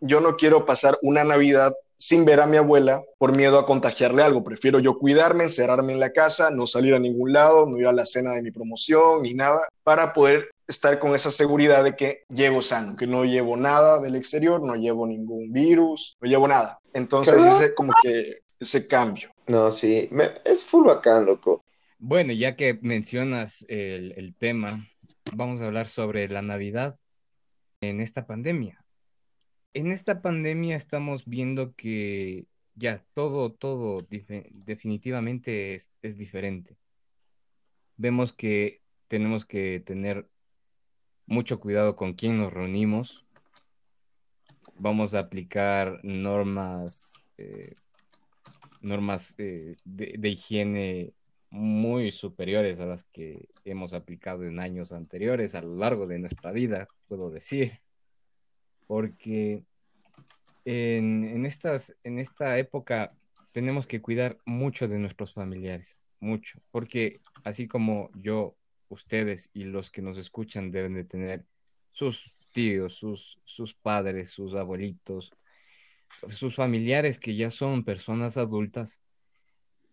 yo 0.00 0.20
no 0.20 0.36
quiero 0.36 0.66
pasar 0.66 0.98
una 1.02 1.22
Navidad 1.24 1.72
sin 1.96 2.24
ver 2.24 2.40
a 2.40 2.46
mi 2.46 2.56
abuela 2.56 3.02
por 3.18 3.34
miedo 3.34 3.58
a 3.58 3.66
contagiarle 3.66 4.22
algo. 4.22 4.44
Prefiero 4.44 4.78
yo 4.78 4.98
cuidarme, 4.98 5.44
encerrarme 5.44 5.92
en 5.92 6.00
la 6.00 6.12
casa, 6.12 6.50
no 6.50 6.66
salir 6.66 6.94
a 6.94 6.98
ningún 6.98 7.32
lado, 7.32 7.66
no 7.66 7.78
ir 7.78 7.86
a 7.86 7.92
la 7.92 8.06
cena 8.06 8.32
de 8.32 8.42
mi 8.42 8.50
promoción 8.50 9.22
ni 9.22 9.34
nada, 9.34 9.66
para 9.82 10.12
poder 10.12 10.50
estar 10.68 10.98
con 10.98 11.14
esa 11.14 11.30
seguridad 11.30 11.84
de 11.84 11.96
que 11.96 12.24
llevo 12.28 12.60
sano, 12.60 12.96
que 12.96 13.06
no 13.06 13.24
llevo 13.24 13.56
nada 13.56 14.00
del 14.00 14.16
exterior, 14.16 14.62
no 14.62 14.74
llevo 14.74 15.06
ningún 15.06 15.52
virus, 15.52 16.16
no 16.20 16.28
llevo 16.28 16.48
nada. 16.48 16.80
Entonces 16.92 17.42
ese 17.42 17.74
como 17.74 17.92
que 18.02 18.38
ese 18.58 18.86
cambio. 18.86 19.30
No, 19.46 19.70
sí, 19.70 20.10
es 20.44 20.64
full 20.64 20.86
bacán, 20.86 21.24
loco. 21.24 21.64
Bueno, 21.98 22.32
ya 22.32 22.56
que 22.56 22.78
mencionas 22.82 23.64
el, 23.68 24.12
el 24.16 24.34
tema, 24.34 24.86
vamos 25.32 25.60
a 25.60 25.66
hablar 25.66 25.88
sobre 25.88 26.28
la 26.28 26.42
Navidad 26.42 26.98
en 27.80 28.00
esta 28.00 28.26
pandemia 28.26 28.85
en 29.76 29.92
esta 29.92 30.22
pandemia 30.22 30.74
estamos 30.74 31.26
viendo 31.26 31.74
que 31.74 32.46
ya 32.76 33.04
todo, 33.12 33.52
todo 33.52 34.06
definitivamente 34.08 35.74
es, 35.74 36.16
diferente. 36.16 36.78
Vemos 37.98 38.32
que 38.32 38.80
tenemos 39.06 39.44
que 39.44 39.80
tener 39.80 40.30
mucho 41.26 41.60
cuidado 41.60 41.94
con 41.94 42.14
quién 42.14 42.38
nos 42.38 42.54
reunimos. 42.54 43.26
Vamos 44.76 45.12
a 45.12 45.18
aplicar 45.18 46.00
normas, 46.02 47.22
eh, 47.36 47.74
normas 48.80 49.34
eh, 49.36 49.76
de, 49.84 50.28
higiene 50.28 51.12
muy 51.50 52.12
superiores 52.12 52.80
a 52.80 52.86
las 52.86 53.04
que 53.04 53.50
hemos 53.66 53.92
aplicado 53.92 54.44
en 54.44 54.58
años 54.58 54.92
anteriores 54.92 55.54
a 55.54 55.60
lo 55.60 55.74
largo 55.74 56.06
de 56.06 56.18
nuestra 56.18 56.50
vida, 56.50 56.88
puedo 57.08 57.30
decir 57.30 57.85
porque 58.86 59.64
en, 60.64 61.46
estas, 61.46 61.96
en 62.02 62.18
esta 62.18 62.58
época 62.58 63.12
tenemos 63.52 63.86
que 63.86 64.02
cuidar 64.02 64.38
mucho 64.44 64.88
de 64.88 64.98
nuestros 64.98 65.32
familiares, 65.32 66.04
mucho, 66.20 66.60
porque 66.70 67.20
así 67.44 67.66
como 67.68 68.10
yo, 68.14 68.56
ustedes 68.88 69.50
y 69.52 69.64
los 69.64 69.90
que 69.90 70.02
nos 70.02 70.18
escuchan 70.18 70.70
deben 70.70 70.94
de 70.94 71.04
tener 71.04 71.44
sus 71.90 72.34
tíos, 72.52 72.94
sus, 72.94 73.38
sus 73.44 73.74
padres, 73.74 74.30
sus 74.30 74.54
abuelitos, 74.54 75.32
sus 76.28 76.54
familiares 76.54 77.18
que 77.18 77.34
ya 77.34 77.50
son 77.50 77.84
personas 77.84 78.36
adultas, 78.36 79.04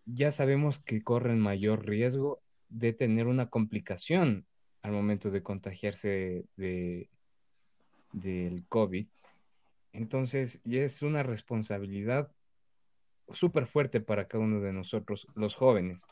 ya 0.06 0.30
sabemos 0.30 0.78
que 0.78 1.02
corren 1.02 1.38
mayor 1.38 1.86
riesgo 1.86 2.42
de 2.68 2.92
tener 2.92 3.26
una 3.26 3.48
complicación 3.50 4.46
al 4.82 4.92
momento 4.92 5.30
de 5.30 5.42
contagiarse 5.42 6.44
de, 6.56 7.08
del 8.14 8.64
COVID. 8.68 9.06
Entonces, 9.92 10.60
es 10.64 11.02
una 11.02 11.22
responsabilidad 11.22 12.30
súper 13.32 13.66
fuerte 13.66 14.00
para 14.00 14.26
cada 14.28 14.44
uno 14.44 14.60
de 14.60 14.72
nosotros, 14.72 15.26
los 15.34 15.54
jóvenes. 15.54 16.06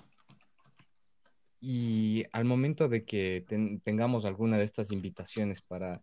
Y 1.61 2.25
al 2.33 2.45
momento 2.45 2.89
de 2.89 3.05
que 3.05 3.45
tengamos 3.85 4.25
alguna 4.25 4.59
de 4.59 4.65
estas 4.65 4.91
invitaciones 4.91 5.63
para, 5.63 6.03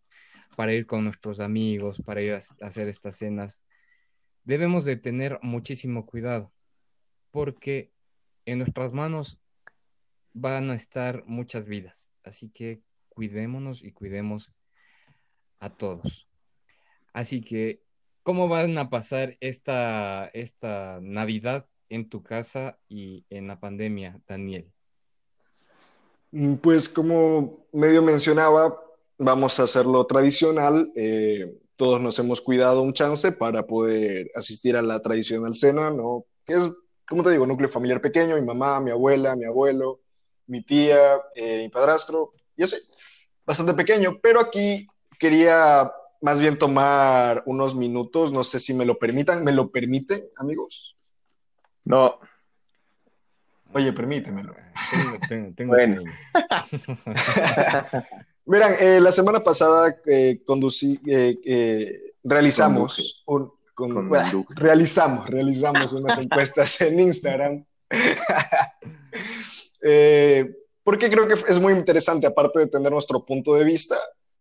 para 0.56 0.74
ir 0.74 0.86
con 0.86 1.03
nuestros 1.03 1.41
amigos, 1.41 2.01
para 2.01 2.22
ir 2.22 2.34
a, 2.34 2.41
hacer 2.62 2.88
estas 2.88 3.18
cenas, 3.18 3.62
debemos 4.46 4.86
de 4.86 4.96
tener 4.96 5.38
muchísimo 5.41 6.06
cuidado, 6.06 6.53
porque 7.32 7.91
en 8.46 8.60
nuestras 8.60 8.94
manos 8.94 9.39
van 10.34 10.70
a 10.70 10.75
estar 10.75 11.25
muchas 11.25 11.68
vidas. 11.68 12.13
Así 12.24 12.50
que 12.50 12.82
cuidémonos 13.10 13.84
y 13.84 13.91
cuidemos 13.91 14.53
a 15.60 15.70
todos. 15.70 16.28
Así 17.13 17.42
que, 17.42 17.82
¿cómo 18.24 18.48
van 18.48 18.78
a 18.78 18.89
pasar 18.89 19.38
esta, 19.39 20.30
esta 20.34 21.00
Navidad 21.01 21.66
en 21.89 22.10
tu 22.10 22.24
casa 22.24 22.78
y 22.88 23.25
en 23.30 23.48
la 23.48 23.60
pandemia, 23.60 24.22
Daniel? 24.28 24.72
Mm, 26.32 26.56
pues 26.56 26.88
como 26.88 27.66
medio 27.72 28.01
mencionaba, 28.01 28.80
vamos 29.18 29.60
a 29.60 29.63
hacerlo 29.63 30.06
tradicional. 30.06 30.92
Eh, 30.96 31.58
todos 31.75 32.01
nos 32.01 32.20
hemos 32.20 32.42
cuidado 32.42 32.82
un 32.82 32.94
chance 32.94 33.32
para 33.32 33.66
poder 33.66 34.30
asistir 34.36 34.75
a 34.75 34.82
la 34.82 35.01
tradicional 35.01 35.56
cena, 35.56 35.89
¿no? 35.89 36.25
Que 36.46 36.54
es, 36.54 36.70
como 37.08 37.24
te 37.24 37.32
digo, 37.32 37.48
núcleo 37.48 37.70
familiar 37.70 38.01
pequeño, 38.01 38.36
mi 38.36 38.46
mamá, 38.46 38.80
mi 38.80 38.92
abuela, 38.92 39.36
mi 39.36 39.46
abuelo, 39.46 40.01
mi 40.48 40.62
tía, 40.62 41.00
eh, 41.36 41.63
mi 41.63 41.70
padrastro, 41.70 42.34
y 42.58 42.63
así, 42.63 42.75
bastante 43.46 43.74
pequeño, 43.74 44.20
pero 44.22 44.42
aquí 44.42 44.88
quería 45.20 45.92
más 46.22 46.40
bien 46.40 46.58
tomar 46.58 47.44
unos 47.46 47.76
minutos, 47.76 48.32
no 48.32 48.44
sé 48.44 48.60
si 48.60 48.74
me 48.74 48.86
lo 48.86 48.98
permitan. 48.98 49.44
¿Me 49.44 49.52
lo 49.52 49.70
permiten, 49.70 50.22
amigos? 50.38 50.96
No. 51.86 52.20
Oye, 53.74 53.94
permítemelo. 53.94 54.56
Tengo, 55.56 55.74
bueno. 55.74 56.02
Verán, 58.46 58.76
eh, 58.80 59.00
la 59.00 59.12
semana 59.12 59.42
pasada 59.42 59.96
eh, 60.08 60.42
conducí, 60.46 61.00
eh, 61.06 62.14
realizamos 62.24 63.24
un, 63.28 63.52
realizamos, 64.56 65.30
realizamos 65.30 65.94
unas 65.94 66.18
encuestas 66.20 66.82
en 66.82 67.00
Instagram. 67.00 67.64
porque 70.84 71.10
creo 71.10 71.28
que 71.28 71.36
es 71.36 71.60
muy 71.60 71.74
interesante, 71.74 72.26
aparte 72.26 72.60
de 72.60 72.68
tener 72.68 72.92
nuestro 72.92 73.24
punto 73.24 73.54
de 73.54 73.64
vista, 73.64 73.96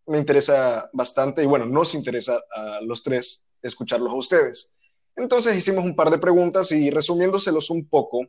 me 0.09 0.19
interesa 0.19 0.89
bastante 0.93 1.43
y 1.43 1.47
bueno, 1.47 1.67
nos 1.67 1.95
interesa 1.95 2.41
a 2.55 2.81
los 2.83 3.03
tres 3.03 3.45
escucharlos 3.63 4.13
a 4.13 4.17
ustedes. 4.17 4.73
Entonces 5.17 5.57
hicimos 5.57 5.85
un 5.85 5.97
par 5.97 6.11
de 6.11 6.19
preguntas 6.19 6.71
y 6.73 6.91
resumiéndoselos 6.91 7.71
un 7.71 7.89
poco, 7.89 8.27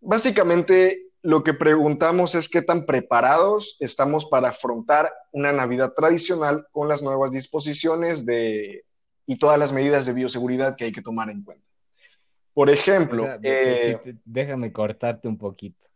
básicamente 0.00 1.10
lo 1.22 1.42
que 1.42 1.54
preguntamos 1.54 2.34
es 2.34 2.48
qué 2.48 2.62
tan 2.62 2.86
preparados 2.86 3.76
estamos 3.80 4.26
para 4.26 4.50
afrontar 4.50 5.12
una 5.32 5.52
Navidad 5.52 5.92
tradicional 5.94 6.66
con 6.72 6.88
las 6.88 7.02
nuevas 7.02 7.30
disposiciones 7.30 8.24
de, 8.24 8.84
y 9.26 9.36
todas 9.36 9.58
las 9.58 9.72
medidas 9.72 10.06
de 10.06 10.14
bioseguridad 10.14 10.76
que 10.76 10.84
hay 10.84 10.92
que 10.92 11.02
tomar 11.02 11.30
en 11.30 11.42
cuenta. 11.42 11.66
Por 12.54 12.70
ejemplo, 12.70 13.26
eh, 13.42 13.98
déjame 14.24 14.72
cortarte 14.72 15.28
un 15.28 15.38
poquito. 15.38 15.89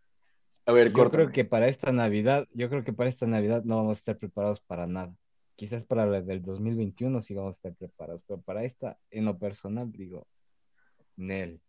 A 0.67 0.73
ver, 0.73 0.93
yo 0.93 1.11
creo 1.11 1.31
que 1.31 1.45
para 1.45 1.69
esta 1.69 1.93
Navidad, 1.93 2.47
yo 2.53 2.71
creo 2.71 2.85
que 2.85 2.93
para 2.93 3.11
esta 3.11 3.27
Navidad 3.27 3.65
no 3.65 3.77
vamos 3.77 3.99
a 3.99 4.01
estar 4.01 4.19
preparados 4.19 4.61
para 4.61 4.87
nada. 4.87 5.15
Quizás 5.57 5.85
para 5.85 6.07
la 6.07 6.23
del 6.23 6.43
2021 6.43 7.21
sí 7.21 7.35
vamos 7.35 7.57
a 7.57 7.59
estar 7.59 7.75
preparados, 7.75 8.23
pero 8.27 8.41
para 8.41 8.65
esta, 8.65 8.99
en 9.11 9.27
lo 9.27 9.39
personal, 9.39 9.93
digo, 9.93 10.27
Nel. 11.17 11.61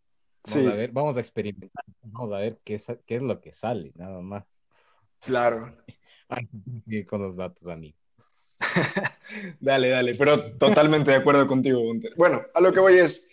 Vamos 0.48 0.66
a 0.66 0.76
ver, 0.76 0.92
vamos 0.92 1.16
a 1.16 1.20
experimentar, 1.20 1.84
vamos 2.02 2.32
a 2.32 2.38
ver 2.38 2.58
qué 2.64 2.74
es, 2.74 2.86
qué 3.04 3.16
es 3.16 3.22
lo 3.22 3.40
que 3.40 3.52
sale, 3.52 3.92
nada 3.96 4.20
más. 4.20 4.44
Claro. 5.20 5.76
con 7.08 7.22
los 7.22 7.36
datos, 7.36 7.66
a 7.68 7.76
mí. 7.76 7.94
dale, 9.60 9.90
dale, 9.90 10.14
pero 10.14 10.56
totalmente 10.56 11.10
de 11.10 11.18
acuerdo 11.18 11.46
contigo, 11.46 11.80
Gunter. 11.80 12.14
Bueno, 12.16 12.42
a 12.54 12.60
lo 12.60 12.72
que 12.72 12.80
voy 12.80 12.94
es, 12.94 13.28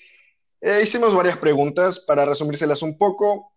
eh, 0.60 0.82
hicimos 0.84 1.16
varias 1.16 1.38
preguntas 1.38 2.00
para 2.00 2.26
resumírselas 2.26 2.82
un 2.82 2.98
poco 2.98 3.53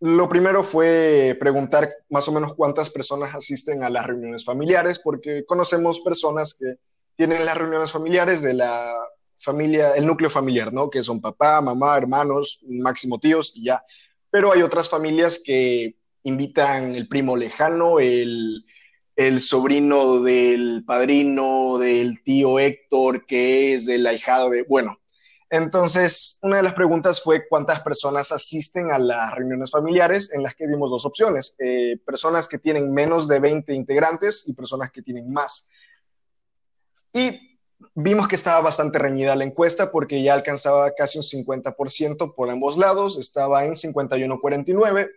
lo 0.00 0.28
primero 0.28 0.62
fue 0.62 1.36
preguntar 1.40 1.90
más 2.10 2.28
o 2.28 2.32
menos 2.32 2.54
cuántas 2.54 2.90
personas 2.90 3.34
asisten 3.34 3.82
a 3.82 3.90
las 3.90 4.06
reuniones 4.06 4.44
familiares, 4.44 4.98
porque 4.98 5.44
conocemos 5.46 6.00
personas 6.00 6.54
que 6.54 6.74
tienen 7.16 7.44
las 7.44 7.56
reuniones 7.56 7.92
familiares 7.92 8.42
de 8.42 8.54
la 8.54 8.92
familia, 9.36 9.92
el 9.92 10.06
núcleo 10.06 10.28
familiar, 10.28 10.72
¿no? 10.72 10.90
Que 10.90 11.02
son 11.02 11.20
papá, 11.20 11.60
mamá, 11.60 11.96
hermanos, 11.96 12.60
máximo 12.68 13.18
tíos 13.18 13.52
y 13.54 13.64
ya. 13.64 13.82
Pero 14.30 14.52
hay 14.52 14.62
otras 14.62 14.88
familias 14.88 15.40
que 15.44 15.96
invitan 16.24 16.94
el 16.94 17.08
primo 17.08 17.36
lejano, 17.36 17.98
el, 17.98 18.64
el 19.14 19.40
sobrino 19.40 20.20
del 20.20 20.84
padrino, 20.86 21.78
del 21.78 22.22
tío 22.22 22.58
Héctor, 22.58 23.24
que 23.24 23.74
es 23.74 23.86
del 23.86 24.06
ahijado 24.06 24.50
de, 24.50 24.62
bueno, 24.62 24.98
entonces, 25.56 26.38
una 26.42 26.58
de 26.58 26.62
las 26.62 26.74
preguntas 26.74 27.22
fue 27.22 27.46
cuántas 27.48 27.80
personas 27.80 28.32
asisten 28.32 28.90
a 28.92 28.98
las 28.98 29.34
reuniones 29.34 29.70
familiares 29.70 30.30
en 30.32 30.42
las 30.42 30.54
que 30.54 30.66
dimos 30.66 30.90
dos 30.90 31.04
opciones, 31.04 31.54
eh, 31.58 31.98
personas 32.04 32.48
que 32.48 32.58
tienen 32.58 32.92
menos 32.92 33.28
de 33.28 33.40
20 33.40 33.74
integrantes 33.74 34.44
y 34.46 34.54
personas 34.54 34.90
que 34.90 35.02
tienen 35.02 35.30
más. 35.32 35.68
Y 37.12 37.58
vimos 37.94 38.28
que 38.28 38.34
estaba 38.36 38.60
bastante 38.60 38.98
reñida 38.98 39.36
la 39.36 39.44
encuesta 39.44 39.90
porque 39.90 40.22
ya 40.22 40.34
alcanzaba 40.34 40.92
casi 40.92 41.18
un 41.18 41.24
50% 41.24 42.34
por 42.34 42.50
ambos 42.50 42.76
lados, 42.76 43.18
estaba 43.18 43.64
en 43.64 43.74
51-49, 43.74 45.10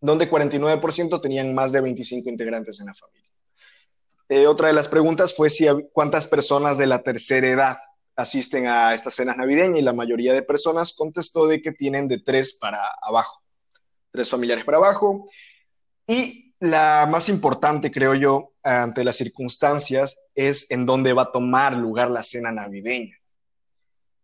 donde 0.00 0.30
49% 0.30 1.20
tenían 1.20 1.54
más 1.54 1.72
de 1.72 1.80
25 1.80 2.28
integrantes 2.28 2.80
en 2.80 2.86
la 2.86 2.94
familia. 2.94 3.30
Eh, 4.28 4.46
otra 4.46 4.68
de 4.68 4.74
las 4.74 4.88
preguntas 4.88 5.34
fue 5.34 5.48
si 5.50 5.66
cuántas 5.92 6.26
personas 6.26 6.76
de 6.78 6.86
la 6.86 7.02
tercera 7.02 7.48
edad 7.48 7.76
asisten 8.18 8.66
a 8.66 8.94
estas 8.94 9.14
cenas 9.14 9.36
navideñas 9.36 9.78
y 9.78 9.82
la 9.82 9.92
mayoría 9.92 10.34
de 10.34 10.42
personas 10.42 10.92
contestó 10.92 11.46
de 11.46 11.62
que 11.62 11.70
tienen 11.70 12.08
de 12.08 12.18
tres 12.18 12.58
para 12.58 12.80
abajo, 13.00 13.44
tres 14.10 14.28
familiares 14.28 14.64
para 14.64 14.78
abajo. 14.78 15.24
Y 16.04 16.52
la 16.58 17.06
más 17.08 17.28
importante, 17.28 17.92
creo 17.92 18.16
yo, 18.16 18.54
ante 18.64 19.04
las 19.04 19.16
circunstancias, 19.16 20.20
es 20.34 20.68
en 20.72 20.84
dónde 20.84 21.12
va 21.12 21.22
a 21.22 21.32
tomar 21.32 21.76
lugar 21.76 22.10
la 22.10 22.24
cena 22.24 22.50
navideña. 22.50 23.14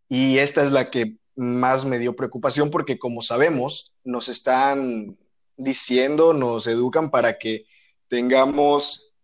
Y 0.09 0.39
esta 0.39 0.61
es 0.61 0.71
la 0.71 0.91
que 0.91 1.15
más 1.37 1.85
me 1.85 1.97
dio 1.97 2.17
preocupación 2.17 2.69
porque, 2.71 2.99
como 2.99 3.21
sabemos, 3.21 3.95
nos 4.03 4.27
están 4.27 5.17
diciendo, 5.55 6.33
nos 6.33 6.67
educan 6.67 7.11
para 7.11 7.37
que 7.37 7.65
tengamos, 8.09 9.15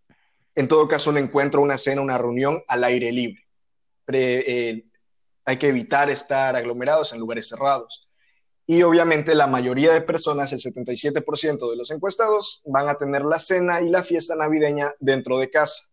en 0.55 0.69
todo 0.69 0.87
caso, 0.87 1.09
un 1.09 1.17
encuentro, 1.17 1.61
una 1.61 1.77
cena, 1.77 2.01
una 2.01 2.17
reunión 2.17 2.63
al 2.69 2.85
aire 2.85 3.11
libre 3.11 3.50
eh, 4.08 4.86
hay 5.46 5.58
que 5.58 5.70
evitar 5.70 6.10
estar 6.10 6.55
aglomerados 6.55 7.13
en 7.13 7.20
lugares 7.20 7.48
cerrados. 7.48 8.08
Y 8.67 8.84
obviamente 8.84 9.36
la 9.36 9.48
mayoría 9.48 9.93
de 9.93 10.01
personas, 10.01 10.53
el 10.53 10.60
77% 10.60 11.70
de 11.70 11.75
los 11.75 11.91
encuestados, 11.91 12.62
van 12.65 12.88
a 12.88 12.96
tener 12.96 13.24
la 13.24 13.39
cena 13.39 13.81
y 13.81 13.89
la 13.89 14.03
fiesta 14.03 14.36
navideña 14.36 14.93
dentro 15.00 15.39
de 15.39 15.50
casa, 15.50 15.89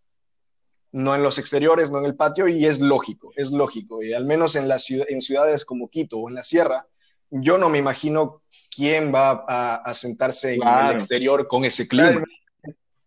no 0.93 1.15
en 1.15 1.23
los 1.23 1.39
exteriores, 1.39 1.91
no 1.91 1.99
en 1.99 2.05
el 2.05 2.15
patio, 2.15 2.47
y 2.47 2.67
es 2.67 2.81
lógico, 2.81 3.33
es 3.37 3.51
lógico. 3.51 4.03
Y 4.03 4.13
al 4.13 4.25
menos 4.25 4.55
en, 4.55 4.69
la 4.69 4.79
ciudad, 4.79 5.07
en 5.09 5.21
ciudades 5.21 5.65
como 5.65 5.89
Quito 5.89 6.19
o 6.19 6.29
en 6.29 6.37
la 6.37 6.43
Sierra, 6.43 6.87
yo 7.31 7.59
no 7.59 7.69
me 7.69 7.79
imagino 7.79 8.43
quién 8.75 9.13
va 9.13 9.45
a, 9.49 9.95
sentarse 9.95 10.55
en 10.55 10.63
el 10.63 10.93
exterior 10.93 11.47
con 11.47 11.65
ese 11.65 11.87
clima 11.87 12.23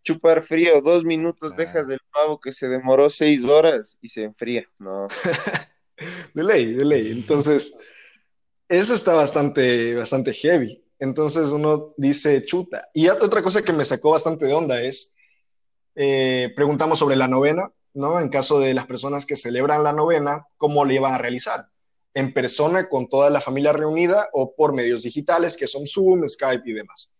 chupar 0.04 0.42
frío, 0.42 0.82
dos 0.82 1.04
minutos 1.04 1.56
dejas 1.56 1.88
del 1.88 2.00
pavo 2.12 2.40
que 2.40 2.54
se 2.54 2.68
demoró 2.68 3.10
seis 3.10 3.46
horas 3.46 3.98
y 4.02 4.10
se 4.10 4.24
enfría, 4.24 4.66
no. 4.80 5.08
de 6.34 6.44
ley, 6.44 6.74
de 6.74 6.86
ley. 6.86 7.12
Entonces, 7.12 7.78
eso 8.68 8.94
está 8.94 9.14
bastante, 9.14 9.96
bastante 9.96 10.34
heavy. 10.34 10.84
Entonces 11.00 11.50
uno 11.50 11.94
dice, 11.98 12.44
chuta. 12.44 12.90
Y 12.94 13.10
otra 13.10 13.42
cosa 13.42 13.64
que 13.64 13.74
me 13.74 13.86
sacó 13.86 14.12
bastante 14.12 14.46
de 14.46 14.54
onda 14.54 14.82
es, 14.82 15.14
eh, 15.96 16.54
preguntamos 16.56 17.00
sobre 17.00 17.16
la 17.16 17.28
novena, 17.28 17.72
¿no? 17.94 18.20
En 18.20 18.30
caso 18.30 18.60
de 18.60 18.74
las 18.74 18.86
personas 18.86 19.26
que 19.26 19.36
celebran 19.36 19.84
la 19.84 19.94
novena, 19.94 20.46
¿cómo 20.58 20.86
le 20.86 20.96
iban 20.96 21.14
a 21.14 21.18
realizar? 21.18 21.68
¿En 22.14 22.34
persona 22.34 22.88
con 22.88 23.10
toda 23.10 23.30
la 23.30 23.42
familia 23.42 23.74
reunida 23.74 24.30
o 24.34 24.56
por 24.56 24.74
medios 24.74 25.04
digitales 25.04 25.58
que 25.58 25.68
son 25.68 25.88
Zoom, 25.88 26.28
Skype 26.28 26.70
y 26.70 26.74
demás? 26.74 27.16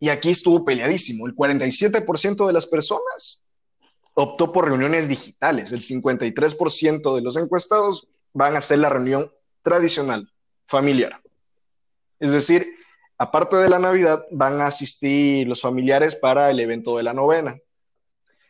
Y 0.00 0.08
aquí 0.08 0.30
estuvo 0.30 0.64
peleadísimo. 0.64 1.26
El 1.26 1.34
47% 1.34 2.46
de 2.46 2.52
las 2.52 2.66
personas 2.66 3.42
optó 4.14 4.52
por 4.52 4.66
reuniones 4.66 5.08
digitales. 5.08 5.72
El 5.72 5.82
53% 5.82 7.14
de 7.14 7.22
los 7.22 7.36
encuestados 7.36 8.08
van 8.32 8.54
a 8.54 8.58
hacer 8.58 8.78
la 8.78 8.88
reunión 8.88 9.30
tradicional, 9.62 10.30
familiar. 10.66 11.20
Es 12.20 12.32
decir, 12.32 12.66
aparte 13.18 13.56
de 13.56 13.68
la 13.68 13.78
Navidad, 13.78 14.24
van 14.30 14.60
a 14.60 14.66
asistir 14.66 15.46
los 15.46 15.60
familiares 15.60 16.14
para 16.14 16.50
el 16.50 16.60
evento 16.60 16.96
de 16.96 17.02
la 17.02 17.12
novena. 17.12 17.56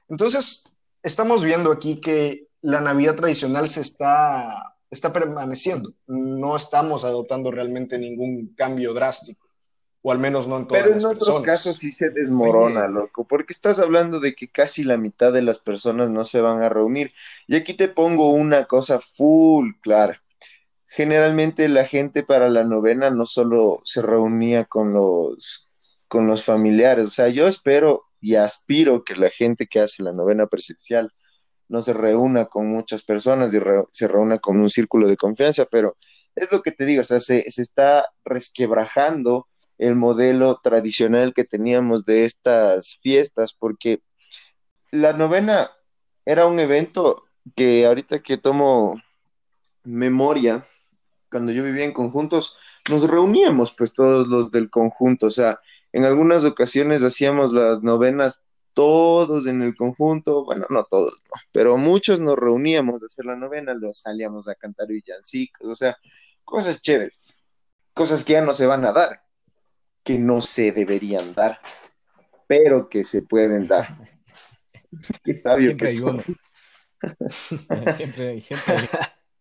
Entonces, 0.09 0.75
estamos 1.03 1.45
viendo 1.45 1.73
aquí 1.73 2.01
que 2.01 2.49
la 2.61 2.81
Navidad 2.81 3.15
tradicional 3.15 3.69
se 3.69 3.83
está, 3.83 4.77
está 4.91 5.13
permaneciendo. 5.13 5.93
No 6.07 6.57
estamos 6.57 7.05
adoptando 7.05 7.51
realmente 7.51 7.99
ningún 7.99 8.55
cambio 8.55 8.95
drástico 8.95 9.44
o 10.07 10.13
al 10.13 10.19
menos 10.19 10.47
no 10.47 10.59
en 10.59 10.67
todas 10.67 10.83
Pero 10.83 10.99
en 10.99 11.07
otros 11.07 11.41
casos 11.41 11.79
sí 11.79 11.91
se 11.91 12.11
desmorona, 12.11 12.89
loco, 12.89 13.25
porque 13.25 13.55
estás 13.55 13.79
hablando 13.79 14.21
de 14.21 14.35
que 14.35 14.49
casi 14.49 14.85
la 14.85 14.99
mitad 14.99 15.33
de 15.33 15.41
las 15.41 15.59
personas 15.59 16.11
no 16.11 16.25
se 16.25 16.43
van 16.43 16.61
a 16.61 16.69
reunir. 16.69 17.15
Y 17.47 17.57
aquí 17.57 17.73
te 17.73 17.89
pongo 17.89 18.31
una 18.33 18.67
cosa 18.67 19.01
full 19.01 19.71
clara. 19.81 20.23
Generalmente 20.87 21.71
la 21.71 21.87
gente 21.87 22.23
para 22.23 22.51
la 22.51 22.65
novena 22.65 23.09
no 23.09 23.25
solo 23.25 23.81
se 23.85 24.03
reunía 24.03 24.67
con 24.67 24.93
los, 24.93 25.71
con 26.07 26.27
los 26.27 26.45
familiares, 26.45 27.07
o 27.07 27.11
sea, 27.11 27.29
yo 27.29 27.49
espero 27.49 28.05
y 28.21 28.35
aspiro 28.35 29.05
que 29.05 29.17
la 29.17 29.31
gente 29.31 29.67
que 29.67 29.81
hace 29.81 30.03
la 30.03 30.13
novena 30.13 30.47
presencial 30.49 31.11
no 31.67 31.81
se 31.81 31.95
reúna 31.95 32.45
con 32.45 32.67
muchas 32.67 33.03
personas 33.03 33.55
y 33.55 33.59
se 33.93 34.07
reúna 34.07 34.39
con 34.39 34.61
un 34.61 34.69
círculo 34.69 35.09
de 35.09 35.17
confianza, 35.17 35.65
pero 35.71 35.97
es 36.35 36.53
lo 36.53 36.61
que 36.61 36.73
te 36.73 36.85
digo, 36.85 37.01
o 37.01 37.05
sea, 37.05 37.21
se, 37.21 37.51
se 37.51 37.63
está 37.63 38.07
resquebrajando 38.23 39.49
el 39.87 39.97
modelo 39.97 40.61
tradicional 40.63 41.35
que 41.35 41.45
teníamos 41.45 42.05
de 42.05 42.25
estas 42.25 42.99
fiestas, 43.03 43.53
porque 43.53 44.03
la 44.91 45.13
novena 45.13 45.71
era 46.25 46.47
un 46.47 46.59
evento 46.59 47.25
que 47.55 47.85
ahorita 47.85 48.23
que 48.23 48.39
tomo 48.39 49.01
memoria, 49.85 50.67
cuando 51.31 51.53
yo 51.53 51.63
vivía 51.63 51.85
en 51.85 51.93
conjuntos, 51.93 52.57
nos 52.89 53.09
reuníamos 53.09 53.75
pues 53.75 53.93
todos 53.93 54.29
los 54.29 54.51
del 54.51 54.71
conjunto, 54.71 55.27
o 55.27 55.31
sea, 55.31 55.61
en 55.93 56.05
algunas 56.05 56.45
ocasiones 56.45 57.03
hacíamos 57.03 57.53
las 57.53 57.83
novenas 57.83 58.43
todos 58.73 59.47
en 59.47 59.63
el 59.63 59.77
conjunto, 59.77 60.45
bueno, 60.45 60.67
no 60.71 60.85
todos, 60.85 61.21
pero 61.53 61.77
muchos 61.77 62.21
nos 62.21 62.37
reuníamos 62.37 63.03
a 63.03 63.07
hacer 63.07 63.27
la 63.27 63.37
novena, 63.37 63.75
los 63.75 63.99
salíamos 63.99 64.49
a 64.49 64.55
cantar 64.55 64.89
villancicos, 64.89 65.69
o 65.69 65.75
sea, 65.75 65.97
cosas 66.43 66.81
chéveres, 66.81 67.19
cosas 67.93 68.25
que 68.25 68.33
ya 68.33 68.43
no 68.43 68.55
se 68.55 68.67
van 68.67 68.85
a 68.85 68.93
dar, 68.93 69.25
que 70.05 70.19
no 70.19 70.41
se 70.41 70.71
deberían 70.71 71.35
dar, 71.35 71.59
pero 72.47 72.89
que 72.89 73.05
se 73.05 73.23
pueden 73.23 73.67
dar. 73.67 73.99
Qué 75.25 75.35
sabio 75.35 75.69
siempre 75.69 75.91
hay 75.91 76.01
uno. 76.01 76.23
siempre, 77.97 78.41
siempre 78.41 78.75
hay... 78.77 78.89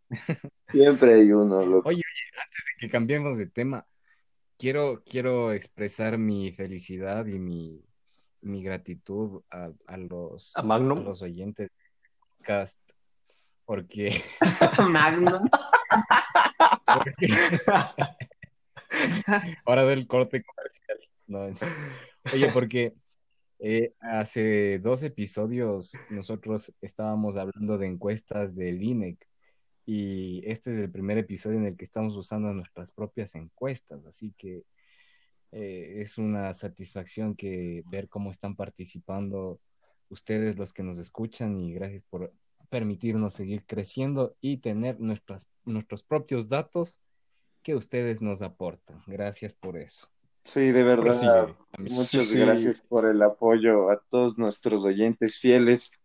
siempre 0.72 1.14
hay 1.14 1.32
uno. 1.32 1.66
Loco. 1.66 1.90
Oye, 1.90 1.98
oye, 1.98 2.42
antes 2.42 2.64
de 2.66 2.80
que 2.80 2.90
cambiemos 2.90 3.38
de 3.38 3.48
tema, 3.48 3.86
quiero, 4.58 5.04
quiero 5.06 5.52
expresar 5.52 6.18
mi 6.18 6.52
felicidad 6.52 7.26
y 7.26 7.40
mi, 7.40 7.84
mi 8.42 8.64
gratitud 8.64 9.44
a, 9.52 9.72
a 9.86 9.98
los, 9.98 10.54
¿A, 10.56 10.64
Magnum? 10.64 11.00
a 11.00 11.02
los 11.02 11.22
oyentes 11.22 11.70
del 11.70 12.22
podcast, 12.38 12.82
porque... 13.66 14.24
Magnum. 14.90 15.50
porque... 16.86 17.28
Ahora 19.66 19.86
del 19.86 20.08
corte 20.08 20.44
comercial. 20.44 21.00
Oye, 22.34 22.50
porque 22.54 22.94
eh, 23.60 23.94
hace 24.00 24.80
dos 24.80 25.04
episodios 25.04 25.94
nosotros 26.10 26.74
estábamos 26.82 27.38
hablando 27.38 27.78
de 27.78 27.88
encuestas 27.88 28.56
del 28.56 28.82
INEC 28.84 29.26
y 29.86 30.42
este 30.46 30.72
es 30.72 30.78
el 30.78 30.92
primer 30.92 31.18
episodio 31.18 31.58
en 31.58 31.68
el 31.68 31.78
que 31.78 31.86
estamos 31.86 32.16
usando 32.16 32.54
nuestras 32.54 32.92
propias 32.92 33.36
encuestas, 33.36 34.06
así 34.06 34.34
que 34.38 34.64
eh, 35.52 36.02
es 36.02 36.18
una 36.18 36.54
satisfacción 36.54 37.36
que 37.36 37.84
ver 37.86 38.10
cómo 38.10 38.32
están 38.32 38.56
participando 38.56 39.60
ustedes 40.10 40.58
los 40.58 40.74
que 40.74 40.84
nos 40.84 40.98
escuchan 40.98 41.60
y 41.60 41.74
gracias 41.74 42.04
por 42.04 42.34
permitirnos 42.70 43.34
seguir 43.34 43.66
creciendo 43.66 44.36
y 44.42 44.58
tener 44.58 45.00
nuestras, 45.00 45.48
nuestros 45.64 46.04
propios 46.04 46.50
datos 46.50 47.00
que 47.64 47.76
ustedes 47.76 48.22
nos 48.22 48.42
aportan. 48.42 49.02
Gracias 49.08 49.54
por 49.54 49.78
eso. 49.78 50.08
Sí, 50.44 50.72
de 50.72 50.84
verdad. 50.84 51.56
Muchas 51.78 52.36
gracias 52.36 52.82
por 52.82 53.06
el 53.06 53.22
apoyo 53.22 53.90
a 53.90 54.00
todos 54.10 54.38
nuestros 54.38 54.84
oyentes 54.84 55.40
fieles. 55.40 56.04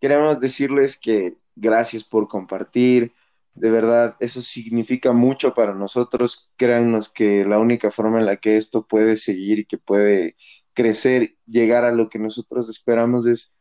Queremos 0.00 0.40
decirles 0.40 0.98
que 1.00 1.36
gracias 1.54 2.04
por 2.04 2.28
compartir, 2.28 3.12
De 3.54 3.70
verdad, 3.70 4.16
eso 4.20 4.42
significa 4.42 5.12
mucho 5.12 5.54
para 5.54 5.72
nosotros. 5.72 6.50
Créannos 6.56 7.08
que 7.08 7.46
la 7.46 7.58
única 7.58 7.90
forma 7.90 8.18
en 8.18 8.26
la 8.26 8.36
que 8.36 8.58
esto 8.58 8.86
puede 8.86 9.16
seguir 9.16 9.60
y 9.60 9.64
que 9.64 9.78
puede 9.78 10.36
crecer, 10.74 11.36
llegar 11.46 11.84
a 11.84 11.92
lo 11.92 12.10
que 12.10 12.18
nosotros 12.18 12.68
esperamos 12.68 13.26
es 13.26 13.54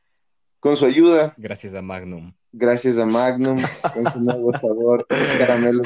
con 0.60 0.76
su 0.76 0.86
ayuda. 0.86 1.34
Gracias 1.38 1.76
a 1.76 1.82
Magnum. 1.82 2.34
Gracias 2.52 2.98
a 2.98 3.06
Magnum, 3.06 3.58
con 3.94 4.12
su 4.12 4.20
nuevo 4.20 4.52
sabor, 4.52 5.08
caramelo 5.40 5.84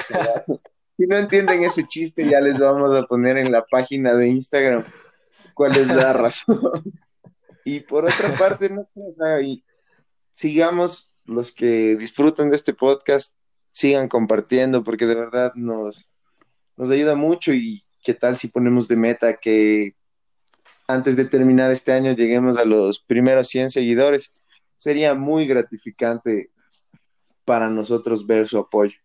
Si 1.00 1.08
no 1.08 1.16
entienden 1.16 1.64
ese 1.64 1.88
chiste, 1.88 2.28
ya 2.30 2.42
les 2.42 2.60
vamos 2.60 2.92
a 2.92 3.06
poner 3.06 3.38
en 3.38 3.54
la 3.54 3.66
página 3.66 4.16
de 4.16 4.28
Instagram 4.28 4.84
cuál 5.54 5.78
es 5.78 5.88
la 5.88 6.12
razón. 6.12 6.60
Y 7.64 7.80
por 7.80 8.04
otra 8.04 8.36
parte, 8.38 8.70
no 8.70 8.86
sé, 8.90 9.64
sigamos 10.34 11.16
los 11.24 11.54
que 11.54 11.96
disfrutan 11.96 12.50
de 12.50 12.58
este 12.58 12.74
podcast, 12.74 13.38
sigan 13.72 14.10
compartiendo, 14.10 14.84
porque 14.84 15.06
de 15.06 15.16
verdad 15.16 15.54
nos, 15.56 16.12
nos 16.76 16.90
ayuda 16.90 17.16
mucho. 17.16 17.54
Y 17.54 17.86
qué 18.04 18.14
tal 18.14 18.36
si 18.36 18.50
ponemos 18.50 18.90
de 18.90 18.98
meta 18.98 19.38
que 19.38 19.96
antes 20.86 21.16
de 21.16 21.24
terminar 21.24 21.72
este 21.72 21.94
año 21.94 22.12
lleguemos 22.12 22.58
a 22.58 22.66
los 22.66 23.00
primeros 23.00 23.48
100 23.48 23.70
seguidores. 23.70 24.34
Sería 24.76 25.14
muy 25.14 25.48
gratificante 25.48 26.52
para 27.46 27.70
nosotros 27.70 28.28
ver 28.28 28.50
su 28.50 28.58
apoyo. 28.58 28.98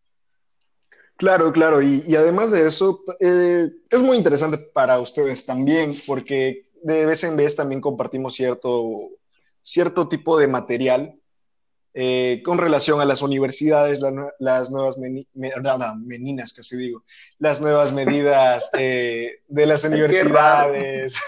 Claro, 1.16 1.52
claro, 1.52 1.80
y, 1.80 2.02
además 2.16 2.50
de 2.50 2.66
eso, 2.66 3.00
eh, 3.20 3.68
es 3.88 4.00
muy 4.00 4.16
interesante 4.16 4.58
para 4.58 4.98
ustedes 4.98 5.46
también, 5.46 5.96
porque 6.06 6.68
de 6.82 7.06
vez 7.06 7.22
en 7.22 7.36
vez 7.36 7.54
también 7.54 7.80
compartimos 7.80 8.34
cierto, 8.34 9.10
cierto 9.62 10.08
tipo 10.08 10.38
de 10.38 10.48
material 10.48 11.14
eh, 11.96 12.42
con 12.44 12.58
relación 12.58 13.00
a 13.00 13.04
las 13.04 13.22
universidades, 13.22 14.00
las 14.40 14.70
nuevas 14.70 14.98
meninas, 14.98 16.50
se 16.60 16.76
digo, 16.76 17.04
las 17.38 17.60
nuevas 17.60 17.92
medidas 17.92 18.68
eh, 18.76 19.42
de 19.46 19.66
las 19.66 19.84
universidades. 19.84 21.16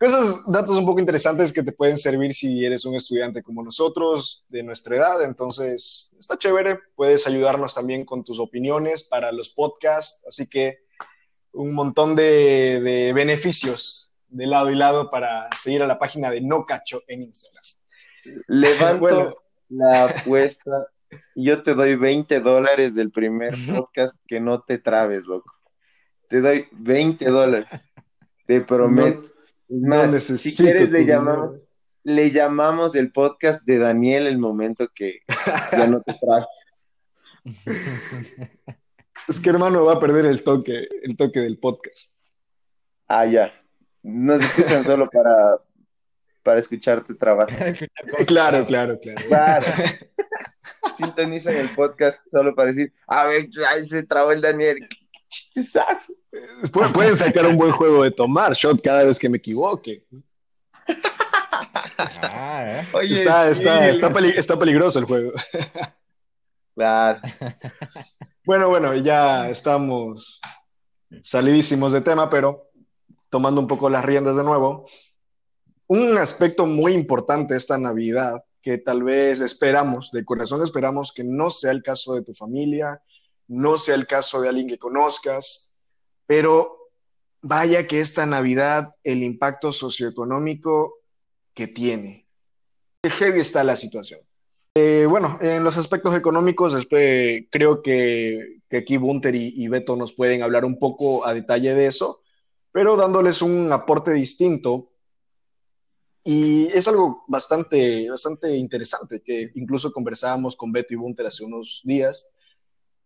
Cosas, 0.00 0.50
datos 0.50 0.78
un 0.78 0.86
poco 0.86 0.98
interesantes 0.98 1.52
que 1.52 1.62
te 1.62 1.72
pueden 1.72 1.98
servir 1.98 2.32
si 2.32 2.64
eres 2.64 2.86
un 2.86 2.94
estudiante 2.94 3.42
como 3.42 3.62
nosotros, 3.62 4.46
de 4.48 4.62
nuestra 4.62 4.96
edad. 4.96 5.22
Entonces, 5.22 6.10
está 6.18 6.38
chévere. 6.38 6.78
Puedes 6.94 7.26
ayudarnos 7.26 7.74
también 7.74 8.06
con 8.06 8.24
tus 8.24 8.40
opiniones 8.40 9.04
para 9.04 9.30
los 9.30 9.50
podcasts. 9.50 10.24
Así 10.26 10.46
que 10.46 10.78
un 11.52 11.74
montón 11.74 12.16
de, 12.16 13.12
beneficios 13.14 14.10
de 14.28 14.46
lado 14.46 14.70
y 14.70 14.74
lado 14.74 15.10
para 15.10 15.50
seguir 15.54 15.82
a 15.82 15.86
la 15.86 15.98
página 15.98 16.30
de 16.30 16.40
No 16.40 16.64
Cacho 16.64 17.02
en 17.06 17.20
Instagram. 17.20 17.62
Levanto 18.46 19.42
la 19.68 20.04
apuesta 20.04 20.88
y 21.34 21.44
yo 21.44 21.62
te 21.62 21.74
doy 21.74 21.96
20 21.96 22.40
dólares 22.40 22.94
del 22.94 23.10
primer 23.10 23.54
podcast 23.70 24.16
que 24.26 24.40
no 24.40 24.62
te 24.62 24.78
trabes, 24.78 25.26
loco. 25.26 25.52
Te 26.26 26.40
doy 26.40 26.68
20 26.72 27.22
dólares. 27.26 27.86
Te 28.46 28.62
prometo. 28.62 29.39
Si 30.38 30.56
quieres 30.56 30.90
le 30.90 31.04
llamamos, 31.04 31.58
le 32.02 32.30
llamamos 32.30 32.94
el 32.94 33.12
podcast 33.12 33.64
de 33.66 33.78
Daniel 33.78 34.26
el 34.26 34.38
momento 34.38 34.88
que 34.94 35.20
ya 35.72 35.86
no 35.86 36.02
te 36.02 36.14
trabes. 36.14 36.46
Es 39.28 39.38
que 39.38 39.50
hermano 39.50 39.84
va 39.84 39.94
a 39.94 40.00
perder 40.00 40.26
el 40.26 40.42
toque, 40.42 40.88
el 41.02 41.16
toque 41.16 41.38
del 41.40 41.58
podcast. 41.58 42.16
Ah, 43.06 43.26
ya. 43.26 43.52
Nos 44.02 44.40
escuchan 44.40 44.82
solo 44.82 45.08
para, 45.08 45.58
para 46.42 46.58
escucharte 46.58 47.14
trabajar. 47.14 47.74
claro, 48.26 48.64
claro, 48.66 48.98
claro. 48.98 49.22
Claro. 49.28 49.66
Sintonizan 50.96 51.56
el 51.56 51.72
podcast 51.76 52.22
solo 52.32 52.56
para 52.56 52.68
decir, 52.68 52.92
a 53.06 53.26
ver, 53.26 53.48
ahí 53.72 53.86
se 53.86 54.04
trabó 54.04 54.32
el 54.32 54.40
Daniel. 54.40 54.88
Pueden 56.92 57.16
sacar 57.16 57.46
un 57.46 57.56
buen 57.56 57.72
juego 57.72 58.02
de 58.02 58.10
tomar 58.10 58.52
shot 58.54 58.80
cada 58.82 59.04
vez 59.04 59.18
que 59.18 59.28
me 59.28 59.38
equivoque. 59.38 60.04
Ah, 62.22 62.82
¿eh? 62.82 62.86
está, 63.02 63.50
está, 63.50 63.88
está, 63.88 64.58
peligroso 64.58 64.98
el 64.98 65.04
juego. 65.04 65.32
Claro. 66.74 67.20
Bueno, 68.46 68.68
bueno, 68.68 68.96
ya 68.96 69.48
estamos 69.48 70.40
salidísimos 71.22 71.92
de 71.92 72.00
tema, 72.00 72.28
pero 72.28 72.70
tomando 73.28 73.60
un 73.60 73.68
poco 73.68 73.88
las 73.88 74.04
riendas 74.04 74.34
de 74.34 74.42
nuevo. 74.42 74.86
Un 75.86 76.16
aspecto 76.18 76.66
muy 76.66 76.94
importante 76.94 77.54
esta 77.54 77.78
Navidad, 77.78 78.42
que 78.60 78.78
tal 78.78 79.04
vez 79.04 79.40
esperamos, 79.40 80.10
de 80.10 80.24
corazón 80.24 80.64
esperamos 80.64 81.12
que 81.12 81.22
no 81.22 81.50
sea 81.50 81.70
el 81.70 81.82
caso 81.82 82.14
de 82.14 82.22
tu 82.22 82.32
familia, 82.32 83.00
no 83.50 83.78
sea 83.78 83.96
el 83.96 84.06
caso 84.06 84.40
de 84.40 84.48
alguien 84.48 84.68
que 84.68 84.78
conozcas, 84.78 85.72
pero 86.24 86.88
vaya 87.42 87.88
que 87.88 88.00
esta 88.00 88.24
Navidad, 88.24 88.94
el 89.02 89.24
impacto 89.24 89.72
socioeconómico 89.72 91.00
que 91.52 91.66
tiene. 91.66 92.28
Qué 93.02 93.10
heavy 93.10 93.40
está 93.40 93.64
la 93.64 93.74
situación. 93.74 94.20
Eh, 94.76 95.04
bueno, 95.08 95.36
en 95.42 95.64
los 95.64 95.76
aspectos 95.78 96.16
económicos, 96.16 96.74
este, 96.74 97.48
creo 97.50 97.82
que, 97.82 98.60
aquí 98.70 98.96
Bunter 98.98 99.34
y, 99.34 99.66
Beto 99.66 99.96
nos 99.96 100.12
pueden 100.12 100.44
hablar 100.44 100.64
un 100.64 100.78
poco 100.78 101.26
a 101.26 101.34
detalle 101.34 101.74
de 101.74 101.86
eso, 101.86 102.22
pero 102.70 102.94
dándoles 102.94 103.42
un 103.42 103.72
aporte 103.72 104.12
distinto. 104.12 104.92
Y 106.22 106.66
es 106.68 106.86
algo 106.86 107.24
bastante, 107.26 108.08
bastante 108.08 108.56
interesante, 108.56 109.20
que 109.22 109.50
incluso 109.56 109.90
conversábamos 109.90 110.54
con 110.54 110.70
Beto 110.70 110.94
y 110.94 110.98
Bunter 110.98 111.26
hace 111.26 111.44
unos 111.44 111.80
días. 111.82 112.30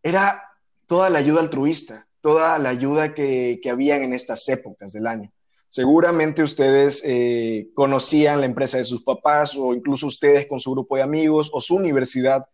Era 0.05 0.41
toda 0.87 1.09
la 1.09 1.19
ayuda 1.19 1.41
altruista, 1.41 2.07
toda 2.21 2.59
la 2.59 2.69
ayuda 2.69 3.15
que, 3.15 3.59
que 3.63 3.71
habían 3.71 4.03
en 4.03 4.13
estas 4.13 4.47
épocas 4.51 4.93
del 4.93 5.07
año. 5.07 5.33
Seguramente 5.71 6.43
ustedes 6.43 7.03
eh, 7.05 7.71
conocían 7.75 8.41
la 8.41 8.47
empresa 8.47 8.79
de 8.79 8.85
sus 8.85 9.03
papás 9.03 9.57
o 9.57 9.75
incluso 9.75 10.07
ustedes 10.07 10.47
con 10.47 10.61
su 10.61 10.73
grupo 10.73 10.95
de 10.95 11.03
amigos 11.03 11.51
o 11.53 11.61
su 11.61 11.75
universidad 11.75 12.47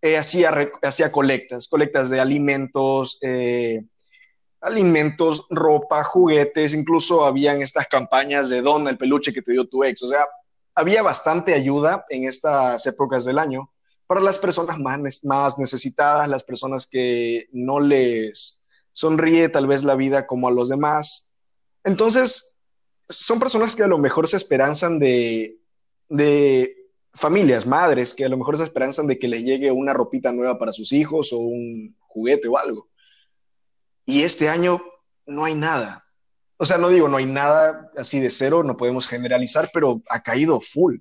eh, 0.00 0.16
hacía, 0.16 0.70
hacía 0.82 1.10
colectas, 1.10 1.66
colectas 1.66 2.10
de 2.10 2.20
alimentos, 2.20 3.18
eh, 3.22 3.84
alimentos, 4.60 5.46
ropa, 5.50 6.04
juguetes, 6.04 6.74
incluso 6.74 7.24
habían 7.24 7.60
estas 7.60 7.88
campañas 7.88 8.48
de 8.48 8.62
dona 8.62 8.90
el 8.90 8.98
peluche 8.98 9.32
que 9.32 9.42
te 9.42 9.52
dio 9.52 9.66
tu 9.66 9.82
ex. 9.82 10.02
O 10.04 10.08
sea, 10.08 10.24
había 10.76 11.02
bastante 11.02 11.54
ayuda 11.54 12.06
en 12.08 12.24
estas 12.24 12.86
épocas 12.86 13.24
del 13.24 13.40
año 13.40 13.73
para 14.06 14.20
las 14.20 14.38
personas 14.38 14.78
más, 14.78 15.58
necesitadas, 15.58 16.28
las 16.28 16.44
personas 16.44 16.86
que 16.86 17.48
no 17.52 17.80
les 17.80 18.62
sonríe 18.92 19.48
tal 19.48 19.66
vez 19.66 19.82
la 19.82 19.96
vida 19.96 20.26
como 20.26 20.48
a 20.48 20.52
los 20.52 20.68
demás. 20.68 21.32
Entonces, 21.84 22.56
son 23.08 23.38
personas 23.38 23.74
que 23.74 23.82
a 23.82 23.88
lo 23.88 23.98
mejor 23.98 24.28
se 24.28 24.36
esperanzan 24.36 24.98
de, 24.98 25.58
familias, 27.14 27.66
madres, 27.66 28.14
que 28.14 28.24
a 28.24 28.28
lo 28.28 28.36
mejor 28.36 28.58
se 28.58 28.64
esperanzan 28.64 29.06
de 29.06 29.18
que 29.18 29.28
les 29.28 29.42
llegue 29.42 29.70
una 29.70 29.92
ropita 29.92 30.32
nueva 30.32 30.58
para 30.58 30.72
sus 30.72 30.92
hijos 30.92 31.32
o 31.32 31.38
un 31.38 31.96
juguete 32.00 32.48
o 32.48 32.58
algo. 32.58 32.88
Y 34.04 34.22
este 34.22 34.48
año 34.48 34.82
no 35.26 35.44
hay 35.44 35.54
nada. 35.54 36.04
O 36.56 36.66
sea, 36.66 36.78
no 36.78 36.88
digo 36.88 37.08
no 37.08 37.16
hay 37.16 37.26
nada 37.26 37.90
así 37.96 38.20
de 38.20 38.30
cero, 38.30 38.62
no 38.62 38.76
podemos 38.76 39.08
generalizar, 39.08 39.70
pero 39.72 40.02
ha 40.08 40.22
caído 40.22 40.60
full. 40.60 40.98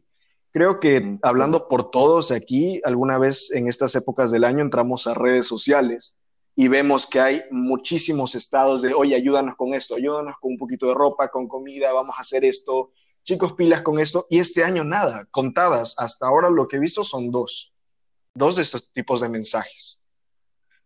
Creo 0.53 0.79
que 0.79 1.17
hablando 1.23 1.67
por 1.67 1.89
todos 1.89 2.31
aquí, 2.31 2.79
alguna 2.85 3.17
vez 3.17 3.51
en 3.51 3.67
estas 3.67 3.95
épocas 3.95 4.31
del 4.31 4.43
año 4.43 4.61
entramos 4.61 5.07
a 5.07 5.15
redes 5.15 5.47
sociales 5.47 6.15
y 6.55 6.67
vemos 6.67 7.07
que 7.07 7.19
hay 7.19 7.41
muchísimos 7.49 8.35
estados 8.35 8.83
de, 8.83 8.93
oye, 8.93 9.15
ayúdanos 9.15 9.55
con 9.55 9.73
esto, 9.73 9.95
ayúdanos 9.95 10.35
con 10.39 10.51
un 10.51 10.57
poquito 10.59 10.87
de 10.87 10.93
ropa, 10.93 11.29
con 11.29 11.47
comida, 11.47 11.91
vamos 11.91 12.13
a 12.15 12.21
hacer 12.21 12.45
esto, 12.45 12.91
chicos, 13.23 13.53
pilas 13.53 13.81
con 13.81 13.97
esto. 13.97 14.27
Y 14.29 14.37
este 14.37 14.63
año 14.63 14.83
nada, 14.83 15.25
contadas. 15.31 15.95
Hasta 15.97 16.27
ahora 16.27 16.51
lo 16.51 16.67
que 16.67 16.77
he 16.77 16.79
visto 16.79 17.03
son 17.03 17.31
dos, 17.31 17.73
dos 18.35 18.55
de 18.55 18.61
estos 18.61 18.91
tipos 18.91 19.21
de 19.21 19.29
mensajes. 19.29 19.99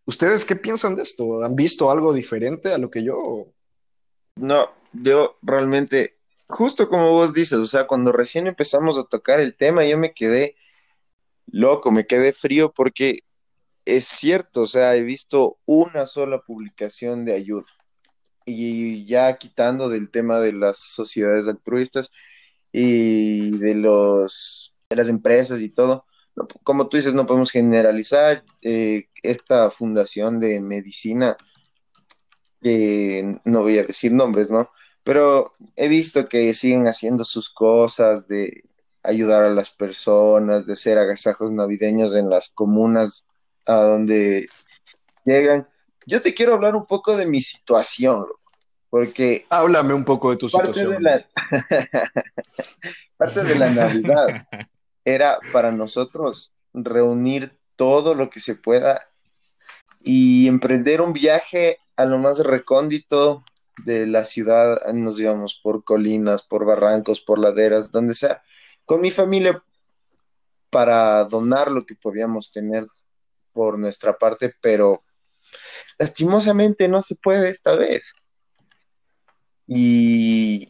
¿Ustedes 0.06 0.46
qué 0.46 0.56
piensan 0.56 0.96
de 0.96 1.04
esto? 1.04 1.44
¿Han 1.44 1.56
visto 1.56 1.92
algo 1.92 2.14
diferente 2.14 2.74
a 2.74 2.78
lo 2.78 2.90
que 2.90 3.04
yo? 3.04 3.48
No, 4.38 4.70
yo 4.94 5.38
realmente, 5.42 6.17
justo 6.50 6.90
como 6.90 7.12
vos 7.12 7.34
dices, 7.34 7.60
o 7.60 7.68
sea, 7.68 7.88
cuando 7.88 8.12
recién 8.12 8.48
empezamos 8.48 8.98
a 8.98 9.04
tocar 9.04 9.40
el 9.40 9.56
tema, 9.56 9.86
yo 9.86 9.98
me 9.98 10.14
quedé 10.14 10.56
loco, 11.48 11.92
me 11.92 12.06
quedé 12.06 12.34
frío 12.34 12.72
porque 12.74 13.20
es 13.86 14.06
cierto, 14.06 14.64
o 14.64 14.68
sea, 14.68 14.96
he 14.96 15.04
visto 15.04 15.60
una 15.66 16.06
sola 16.06 16.42
publicación 16.42 17.26
de 17.26 17.34
ayuda. 17.36 17.66
Y 18.46 19.06
ya 19.06 19.38
quitando 19.38 19.90
del 19.90 20.10
tema 20.10 20.40
de 20.40 20.54
las 20.54 20.78
sociedades 20.78 21.48
altruistas 21.48 22.12
y 22.72 23.58
de 23.58 23.76
los 23.76 24.74
de 24.90 24.96
las 24.96 25.10
empresas 25.10 25.62
y 25.62 25.70
todo, 25.70 26.06
como 26.64 26.88
tú 26.88 26.98
dices, 26.98 27.14
no 27.14 27.26
podemos 27.26 27.52
generalizar 27.52 28.44
eh, 28.62 29.08
esta 29.24 29.70
fundación 29.70 30.40
de 30.40 30.62
medicina, 30.62 31.36
que 32.62 33.40
no 33.44 33.62
voy 33.62 33.80
a 33.80 33.84
decir 33.84 34.12
nombres, 34.12 34.50
¿no? 34.50 34.70
Pero 35.08 35.56
he 35.78 35.88
visto 35.88 36.28
que 36.28 36.54
siguen 36.54 36.86
haciendo 36.86 37.24
sus 37.24 37.50
cosas 37.50 38.28
de 38.28 38.66
ayudar 39.04 39.46
a 39.46 39.50
las 39.50 39.70
personas, 39.70 40.66
de 40.66 40.74
hacer 40.74 40.98
agasajos 40.98 41.54
navideños 41.54 42.14
en 42.14 42.30
las 42.30 42.50
comunas 42.50 43.26
a 43.66 43.76
donde 43.76 44.50
llegan. 45.24 45.66
Yo 46.06 46.20
te 46.20 46.34
quiero 46.34 46.56
hablar 46.56 46.76
un 46.76 46.86
poco 46.86 47.16
de 47.16 47.26
mi 47.26 47.40
situación, 47.40 48.26
porque... 48.90 49.46
Háblame 49.50 49.94
un 49.94 50.04
poco 50.04 50.32
de 50.32 50.36
tu 50.36 50.50
situación. 50.50 51.02
parte 53.18 53.44
de 53.46 53.56
la 53.56 53.70
Navidad 53.70 54.46
era 55.06 55.40
para 55.54 55.72
nosotros 55.72 56.52
reunir 56.74 57.58
todo 57.78 58.14
lo 58.14 58.30
que 58.30 58.42
se 58.42 58.56
pueda 58.56 59.08
y 60.04 60.50
emprender 60.50 61.00
un 61.00 61.14
viaje 61.14 61.78
a 61.96 62.04
lo 62.04 62.18
más 62.18 62.40
recóndito 62.40 63.46
de 63.84 64.08
la 64.08 64.26
ciudad. 64.26 64.80
Nos 64.94 65.20
íbamos 65.20 65.60
por 65.62 65.84
colinas, 65.84 66.44
por 66.44 66.66
barrancos, 66.66 67.22
por 67.22 67.40
laderas, 67.40 67.92
donde 67.92 68.14
sea, 68.14 68.44
con 68.86 69.02
mi 69.02 69.12
familia 69.12 69.64
para 70.70 71.24
donar 71.26 71.72
lo 71.72 71.86
que 71.86 71.96
podíamos 71.96 72.52
tener 72.52 72.86
por 73.54 73.80
nuestra 73.80 74.18
parte, 74.18 74.54
pero 74.62 75.04
lastimosamente 75.98 76.88
no 76.88 77.02
se 77.02 77.16
puede 77.16 77.50
esta 77.50 77.76
vez. 77.76 78.14
Y 79.66 80.68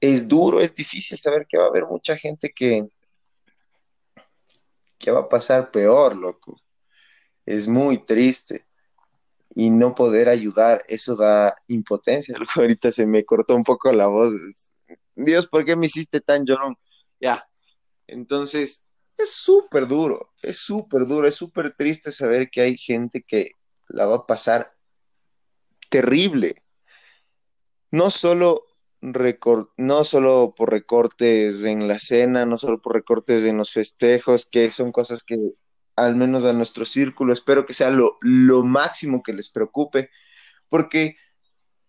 es 0.00 0.26
duro, 0.26 0.60
es 0.60 0.74
difícil 0.74 1.16
saber 1.18 1.46
que 1.48 1.58
va 1.58 1.64
a 1.64 1.68
haber 1.68 1.86
mucha 1.86 2.16
gente 2.16 2.52
que, 2.52 2.88
que 4.98 5.10
va 5.10 5.20
a 5.20 5.28
pasar 5.28 5.70
peor, 5.70 6.16
loco. 6.16 6.60
Es 7.46 7.68
muy 7.68 7.98
triste. 7.98 8.66
Y 9.54 9.70
no 9.70 9.94
poder 9.94 10.28
ayudar, 10.28 10.82
eso 10.88 11.16
da 11.16 11.54
impotencia. 11.68 12.36
Ahorita 12.56 12.90
se 12.92 13.06
me 13.06 13.24
cortó 13.24 13.54
un 13.54 13.64
poco 13.64 13.92
la 13.92 14.06
voz. 14.06 14.32
Dios, 15.14 15.46
¿por 15.46 15.64
qué 15.64 15.76
me 15.76 15.86
hiciste 15.86 16.20
tan 16.20 16.44
llorón? 16.44 16.76
Ya. 17.20 17.46
Entonces, 18.06 18.90
es 19.18 19.32
súper 19.32 19.86
duro, 19.86 20.32
es 20.42 20.58
súper 20.58 21.06
duro, 21.06 21.26
es 21.26 21.34
súper 21.34 21.74
triste 21.74 22.12
saber 22.12 22.50
que 22.50 22.62
hay 22.62 22.76
gente 22.76 23.22
que 23.22 23.52
la 23.88 24.06
va 24.06 24.16
a 24.16 24.26
pasar 24.26 24.74
terrible. 25.88 26.62
No 27.90 28.10
solo, 28.10 28.64
no 29.00 30.04
solo 30.04 30.54
por 30.56 30.70
recortes 30.70 31.64
en 31.64 31.86
la 31.88 31.98
cena, 31.98 32.46
no 32.46 32.56
solo 32.56 32.80
por 32.80 32.94
recortes 32.94 33.44
en 33.44 33.58
los 33.58 33.72
festejos, 33.72 34.46
que 34.46 34.72
son 34.72 34.92
cosas 34.92 35.22
que 35.22 35.36
al 35.96 36.16
menos 36.16 36.44
a 36.44 36.52
nuestro 36.52 36.84
círculo 36.84 37.32
espero 37.32 37.66
que 37.66 37.74
sea 37.74 37.90
lo, 37.90 38.18
lo 38.20 38.62
máximo 38.64 39.22
que 39.22 39.32
les 39.32 39.50
preocupe, 39.50 40.10
porque 40.68 41.16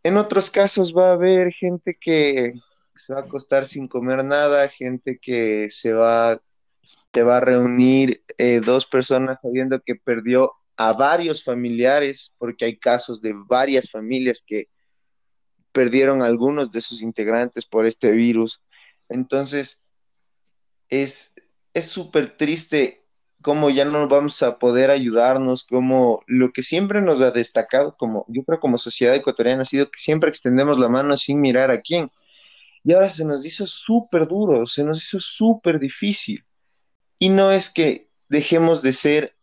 en 0.03 0.17
otros 0.17 0.49
casos 0.49 0.93
va 0.95 1.09
a 1.09 1.13
haber 1.13 1.53
gente 1.53 1.97
que 1.99 2.53
se 2.95 3.13
va 3.13 3.21
a 3.21 3.23
acostar 3.23 3.65
sin 3.65 3.87
comer 3.87 4.23
nada, 4.23 4.67
gente 4.69 5.17
que 5.19 5.69
se 5.69 5.93
va, 5.93 6.39
va 7.15 7.37
a 7.37 7.39
reunir 7.39 8.23
eh, 8.37 8.59
dos 8.59 8.85
personas 8.85 9.39
sabiendo 9.41 9.81
que 9.81 9.95
perdió 9.95 10.51
a 10.75 10.93
varios 10.93 11.43
familiares, 11.43 12.33
porque 12.37 12.65
hay 12.65 12.77
casos 12.77 13.21
de 13.21 13.33
varias 13.33 13.89
familias 13.89 14.43
que 14.45 14.67
perdieron 15.71 16.21
algunos 16.21 16.71
de 16.71 16.81
sus 16.81 17.01
integrantes 17.01 17.65
por 17.65 17.85
este 17.85 18.11
virus. 18.11 18.61
Entonces, 19.09 19.79
es 20.89 21.31
súper 21.73 22.37
triste 22.37 23.02
cómo 23.43 23.69
ya 23.69 23.85
no 23.85 24.07
vamos 24.07 24.41
a 24.41 24.57
poder 24.57 24.89
ayudarnos, 24.89 25.63
como 25.63 26.23
lo 26.25 26.51
que 26.51 26.63
siempre 26.63 27.01
nos 27.01 27.21
ha 27.21 27.29
destacado, 27.29 27.95
como 27.97 28.25
yo 28.27 28.43
creo 28.43 28.59
como 28.59 28.79
sociedad 28.79 29.13
ecuatoriana 29.13 29.61
ha 29.61 29.65
sido 29.65 29.91
que 29.91 29.99
siempre 29.99 30.29
extendemos 30.29 30.79
la 30.79 30.89
mano 30.89 31.15
sin 31.17 31.39
mirar 31.39 31.69
a 31.69 31.81
quién. 31.81 32.09
Y 32.83 32.93
ahora 32.93 33.13
se 33.13 33.25
nos 33.25 33.45
hizo 33.45 33.67
súper 33.67 34.27
duro, 34.27 34.65
se 34.65 34.83
nos 34.83 35.03
hizo 35.03 35.19
súper 35.19 35.79
difícil. 35.79 36.43
Y 37.19 37.29
no 37.29 37.51
es 37.51 37.69
que 37.69 38.09
dejemos 38.29 38.81
de 38.81 38.93
ser 38.93 39.35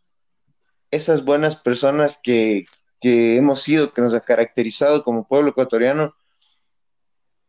esas 0.91 1.23
buenas 1.23 1.55
personas 1.55 2.19
que, 2.21 2.65
que 2.99 3.37
hemos 3.37 3.61
sido, 3.61 3.93
que 3.93 4.01
nos 4.01 4.13
ha 4.13 4.21
caracterizado 4.21 5.03
como 5.03 5.27
pueblo 5.27 5.51
ecuatoriano, 5.51 6.13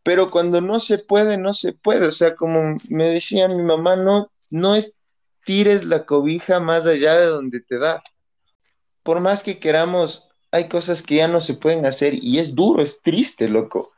pero 0.03 0.31
cuando 0.31 0.61
no 0.61 0.81
se 0.81 0.99
puede, 0.99 1.39
no 1.39 1.55
se 1.55 1.73
puede. 1.73 2.07
O 2.07 2.13
sea, 2.13 2.37
como 2.37 2.77
me 2.89 3.09
decía 3.09 3.49
mi 3.49 3.63
mamá, 3.63 3.97
no, 3.97 4.31
no 4.51 4.75
estires 5.43 5.85
la 5.85 6.07
cobija 6.07 6.61
más 6.61 6.87
allá 6.87 7.19
de 7.19 7.27
donde 7.27 7.61
te 7.61 7.79
da. 7.79 8.03
Por 9.03 9.21
más 9.21 9.43
que 9.43 9.59
queramos, 9.59 10.29
hay 10.53 10.69
cosas 10.69 11.03
que 11.03 11.17
ya 11.17 11.27
no 11.27 11.41
se 11.41 11.55
pueden 11.55 11.85
hacer 11.85 12.15
y 12.15 12.39
es 12.39 12.55
duro, 12.55 12.83
es 12.83 13.01
triste, 13.03 13.49
loco. 13.49 13.93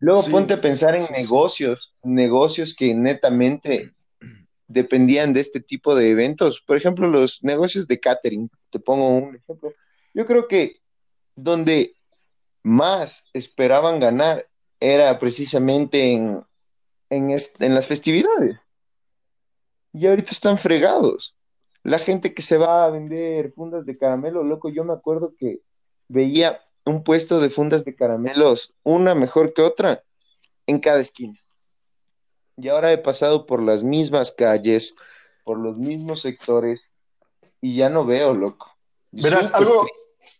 Luego 0.00 0.22
ponte 0.30 0.54
a 0.54 0.60
pensar 0.60 0.96
en 0.96 1.04
negocios, 1.12 1.94
negocios 2.02 2.74
que 2.74 2.92
netamente 2.94 3.92
dependían 4.66 5.32
de 5.32 5.40
este 5.40 5.60
tipo 5.60 5.94
de 5.94 6.10
eventos. 6.10 6.60
Por 6.60 6.76
ejemplo, 6.76 7.06
los 7.06 7.44
negocios 7.44 7.86
de 7.86 8.00
catering. 8.00 8.50
Te 8.70 8.80
pongo 8.80 9.08
un 9.08 9.36
ejemplo. 9.36 9.72
Yo 10.14 10.26
creo 10.26 10.48
que 10.48 10.80
donde 11.36 11.94
más 12.62 13.26
esperaban 13.32 14.00
ganar 14.00 14.48
era 14.80 15.18
precisamente 15.18 16.14
en, 16.14 16.44
en, 17.10 17.74
las 17.74 17.86
festividades. 17.86 18.58
Y 19.92 20.06
ahorita 20.06 20.30
están 20.30 20.58
fregados. 20.58 21.34
La 21.82 21.98
gente 21.98 22.34
que 22.34 22.42
se 22.42 22.58
va 22.58 22.84
a 22.84 22.90
vender 22.90 23.52
fundas 23.52 23.86
de 23.86 23.96
caramelo, 23.96 24.44
loco, 24.44 24.68
yo 24.68 24.84
me 24.84 24.92
acuerdo 24.92 25.34
que 25.38 25.60
veía 26.08 26.60
un 26.84 27.02
puesto 27.02 27.40
de 27.40 27.48
fundas 27.48 27.84
de 27.84 27.94
caramelos, 27.94 28.74
una 28.82 29.14
mejor 29.14 29.54
que 29.54 29.62
otra, 29.62 30.02
en 30.66 30.78
cada 30.78 31.00
esquina. 31.00 31.38
Y 32.56 32.68
ahora 32.68 32.92
he 32.92 32.98
pasado 32.98 33.46
por 33.46 33.62
las 33.62 33.82
mismas 33.82 34.32
calles, 34.32 34.94
por 35.44 35.58
los 35.58 35.78
mismos 35.78 36.22
sectores, 36.22 36.90
y 37.60 37.76
ya 37.76 37.88
no 37.88 38.04
veo, 38.04 38.34
loco. 38.34 38.70
Verás, 39.12 39.54
algo, 39.54 39.86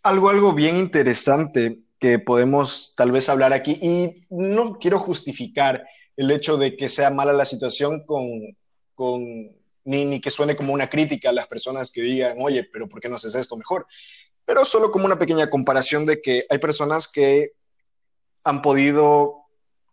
algo, 0.03 0.29
algo 0.29 0.53
bien 0.53 0.77
interesante 0.77 1.81
que 1.99 2.19
podemos 2.19 2.95
tal 2.97 3.13
vez 3.13 3.29
hablar 3.29 3.53
aquí, 3.53 3.79
y 3.81 4.27
no 4.29 4.79
quiero 4.79 4.99
justificar 4.99 5.85
el 6.17 6.31
hecho 6.31 6.59
de 6.59 6.77
que 6.77 6.89
sea 6.89 7.11
mala 7.11 7.33
la 7.33 7.45
situación 7.45 8.05
con, 8.05 8.27
ni, 9.09 10.05
ni, 10.05 10.21
que 10.21 10.31
suene 10.31 10.57
como 10.57 10.73
una 10.73 10.89
crítica 10.89 11.31
a 11.31 11.33
las 11.33 11.47
personas 11.47 11.91
que 11.91 12.03
digan, 12.03 12.37
oye, 12.41 12.65
pero 12.65 12.89
¿por 12.89 13.01
qué 13.01 13.09
no 13.09 13.17
haces 13.17 13.35
esto 13.35 13.57
mejor? 13.57 13.87
Pero 14.45 14.65
solo 14.65 14.91
como 14.91 15.07
una 15.07 15.19
pequeña 15.19 15.49
comparación 15.49 16.07
de 16.07 16.21
que 16.21 16.47
hay 16.49 16.59
personas 16.59 17.09
que 17.09 17.53
han 18.45 18.63
podido 18.63 19.45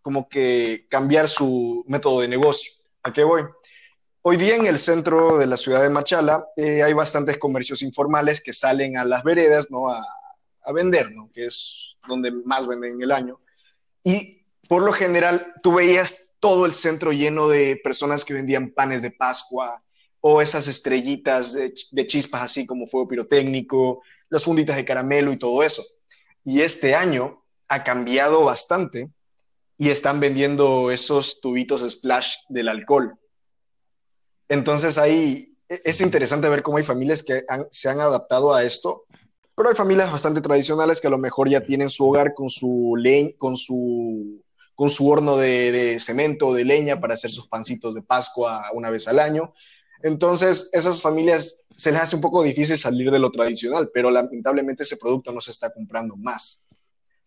como 0.01 0.29
que 0.29 0.87
cambiar 0.89 1.27
su 1.27 1.83
método 1.87 2.21
de 2.21 2.27
negocio. 2.27 2.71
¿A 3.03 3.11
qué 3.11 3.23
voy? 3.23 3.43
Hoy 4.21 4.37
día 4.37 4.55
en 4.55 4.65
el 4.65 4.79
centro 4.79 5.37
de 5.37 5.47
la 5.47 5.57
ciudad 5.57 5.81
de 5.81 5.89
Machala 5.89 6.45
eh, 6.55 6.83
hay 6.83 6.93
bastantes 6.93 7.37
comercios 7.37 7.81
informales 7.81 8.41
que 8.41 8.53
salen 8.53 8.97
a 8.97 9.05
las 9.05 9.23
veredas, 9.23 9.69
¿no? 9.71 9.89
A, 9.89 10.05
a 10.63 10.73
vender, 10.73 11.11
¿no? 11.11 11.29
Que 11.31 11.45
es 11.45 11.95
donde 12.07 12.31
más 12.31 12.67
venden 12.67 12.95
en 12.95 13.01
el 13.03 13.11
año. 13.11 13.39
Y 14.03 14.45
por 14.67 14.83
lo 14.83 14.91
general, 14.91 15.53
tú 15.63 15.75
veías 15.75 16.26
todo 16.39 16.65
el 16.65 16.73
centro 16.73 17.11
lleno 17.11 17.47
de 17.47 17.79
personas 17.83 18.23
que 18.23 18.33
vendían 18.33 18.71
panes 18.71 19.01
de 19.01 19.11
Pascua 19.11 19.83
o 20.21 20.41
esas 20.41 20.67
estrellitas 20.67 21.53
de, 21.53 22.07
chispas 22.07 22.41
así 22.41 22.65
como 22.65 22.87
fuego 22.87 23.07
pirotécnico, 23.07 24.01
las 24.29 24.43
funditas 24.43 24.75
de 24.75 24.85
caramelo 24.85 25.31
y 25.31 25.37
todo 25.37 25.63
eso. 25.63 25.83
Y 26.43 26.61
este 26.61 26.95
año 26.95 27.43
ha 27.67 27.83
cambiado 27.83 28.43
bastante 28.43 29.09
y 29.77 29.89
están 29.89 30.19
vendiendo 30.19 30.91
esos 30.91 31.39
tubitos 31.41 31.89
splash 31.89 32.35
del 32.49 32.69
alcohol. 32.69 33.17
Entonces 34.49 34.97
ahí 34.97 35.55
e, 35.69 35.81
es 35.83 36.01
interesante 36.01 36.49
ver 36.49 36.63
cómo 36.63 36.77
hay 36.77 36.83
familias 36.83 37.23
que 37.23 37.43
se 37.71 37.89
han 37.89 37.99
adaptado 37.99 38.53
a 38.53 38.63
esto 38.63 39.05
pero 39.57 39.69
hay 39.69 39.75
familias 39.75 40.11
bastante 40.11 40.39
tradicionales 40.39 41.01
que 41.01 41.07
a 41.07 41.09
lo 41.09 41.17
mejor 41.17 41.49
ya 41.49 41.65
tienen 41.65 41.89
su 41.89 42.07
hogar 42.07 42.35
con 42.35 42.47
su 42.47 42.93
leña, 42.95 43.31
con 43.39 43.57
su, 43.57 44.39
con 44.77 44.91
su 44.91 45.09
horno 45.09 45.37
de, 45.37 45.71
de 45.71 45.99
cemento 45.99 46.49
o 46.49 46.53
de 46.53 46.63
leña 46.63 47.01
para 47.01 47.15
hacer 47.15 47.31
sus 47.31 47.47
pancitos 47.47 47.95
de 47.95 48.03
Pascua 48.03 48.63
una 48.75 48.91
vez 48.91 49.07
al 49.07 49.17
año. 49.17 49.51
Entonces, 50.03 50.69
esas 50.71 51.01
familias 51.01 51.57
se 51.75 51.91
les 51.91 51.99
hace 51.99 52.15
un 52.15 52.21
poco 52.21 52.43
difícil 52.43 52.77
salir 52.77 53.09
de 53.09 53.17
lo 53.17 53.31
tradicional, 53.31 53.89
pero 53.91 54.11
lamentablemente 54.11 54.83
ese 54.83 54.97
producto 54.97 55.31
no 55.31 55.41
se 55.41 55.49
está 55.49 55.73
comprando 55.73 56.15
más. 56.15 56.61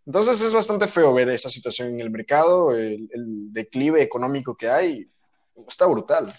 Entonces 0.06 0.40
es 0.42 0.54
bastante 0.54 0.86
feo 0.86 1.12
ver 1.12 1.28
esa 1.28 1.50
situación 1.50 1.88
en 1.88 2.00
el 2.00 2.10
mercado, 2.10 2.72
el, 2.72 3.08
declive 3.52 4.00
económico 4.00 4.56
que 4.56 4.68
hay, 4.68 5.08
está 5.66 5.86
brutal. 5.88 6.32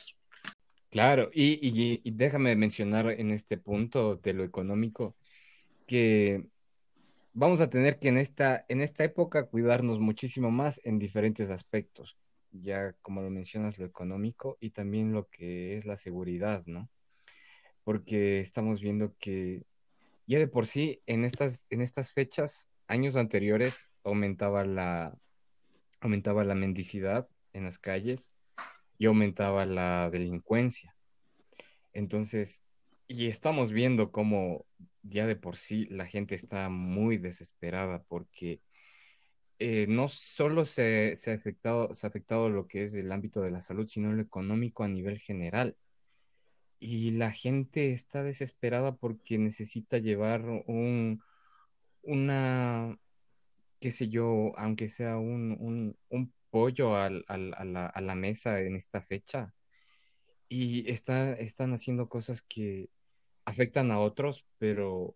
Claro, 0.89 1.29
y, 1.33 1.59
y, 2.03 2.11
déjame 2.11 2.55
mencionar 2.55 3.11
en 3.11 3.31
este 3.31 3.57
punto 3.57 4.15
de 4.15 4.31
lo 4.31 4.45
económico, 4.45 5.15
que 5.87 6.47
vamos 7.33 7.61
a 7.61 7.69
tener 7.69 7.99
que 7.99 8.09
en 8.09 8.17
esta, 8.17 8.65
en 8.69 8.81
esta 8.81 9.03
época 9.03 9.47
cuidarnos 9.47 9.99
muchísimo 9.99 10.51
más 10.51 10.81
en 10.83 10.99
diferentes 10.99 11.49
aspectos, 11.49 12.17
ya 12.51 12.93
como 13.01 13.21
lo 13.21 13.29
mencionas, 13.29 13.79
lo 13.79 13.85
económico 13.85 14.57
y 14.59 14.71
también 14.71 15.13
lo 15.13 15.27
que 15.29 15.77
es 15.77 15.85
la 15.85 15.97
seguridad, 15.97 16.63
¿no? 16.65 16.89
Porque 17.83 18.39
estamos 18.39 18.81
viendo 18.81 19.15
que 19.17 19.63
ya 20.27 20.39
de 20.39 20.47
por 20.47 20.67
sí 20.67 20.99
en 21.07 21.25
estas, 21.25 21.65
en 21.69 21.81
estas 21.81 22.13
fechas, 22.13 22.69
años 22.87 23.15
anteriores, 23.15 23.89
aumentaba 24.03 24.65
la, 24.65 25.17
aumentaba 25.99 26.43
la 26.43 26.55
mendicidad 26.55 27.27
en 27.53 27.65
las 27.65 27.79
calles 27.79 28.29
y 28.97 29.05
aumentaba 29.07 29.65
la 29.65 30.09
delincuencia. 30.09 30.95
Entonces, 31.93 32.63
y 33.07 33.27
estamos 33.27 33.71
viendo 33.71 34.11
cómo 34.11 34.65
ya 35.03 35.25
de 35.27 35.35
por 35.35 35.57
sí 35.57 35.85
la 35.89 36.05
gente 36.05 36.35
está 36.35 36.69
muy 36.69 37.17
desesperada 37.17 38.03
porque 38.03 38.61
eh, 39.63 39.85
no 39.87 40.07
solo 40.07 40.65
se, 40.65 41.15
ha 41.27 41.33
afectado, 41.33 41.93
se 41.93 42.07
ha 42.07 42.09
afectado 42.09 42.49
lo 42.49 42.67
que 42.67 42.83
es 42.83 42.95
el 42.95 43.11
ámbito 43.11 43.41
de 43.41 43.51
la 43.51 43.61
salud, 43.61 43.87
sino 43.87 44.11
lo 44.11 44.21
económico 44.21 44.83
a 44.83 44.87
nivel 44.87 45.19
general. 45.19 45.77
Y 46.79 47.11
la 47.11 47.31
gente 47.31 47.91
está 47.91 48.23
desesperada 48.23 48.95
porque 48.95 49.37
necesita 49.37 49.99
llevar 49.99 50.41
un, 50.65 51.21
una, 52.01 52.97
qué 53.79 53.91
sé 53.91 54.09
yo, 54.09 54.53
aunque 54.57 54.89
sea 54.89 55.17
un, 55.17 55.95
pollo 56.49 56.95
a, 56.95 57.09
la, 57.11 58.15
mesa 58.15 58.61
en 58.61 58.75
esta 58.75 59.01
fecha. 59.01 59.53
Y 60.49 60.89
está, 60.89 61.33
están 61.33 61.73
haciendo 61.73 62.09
cosas 62.09 62.41
que 62.41 62.89
afectan 63.45 63.91
a 63.91 63.99
otros, 63.99 64.45
pero 64.57 65.15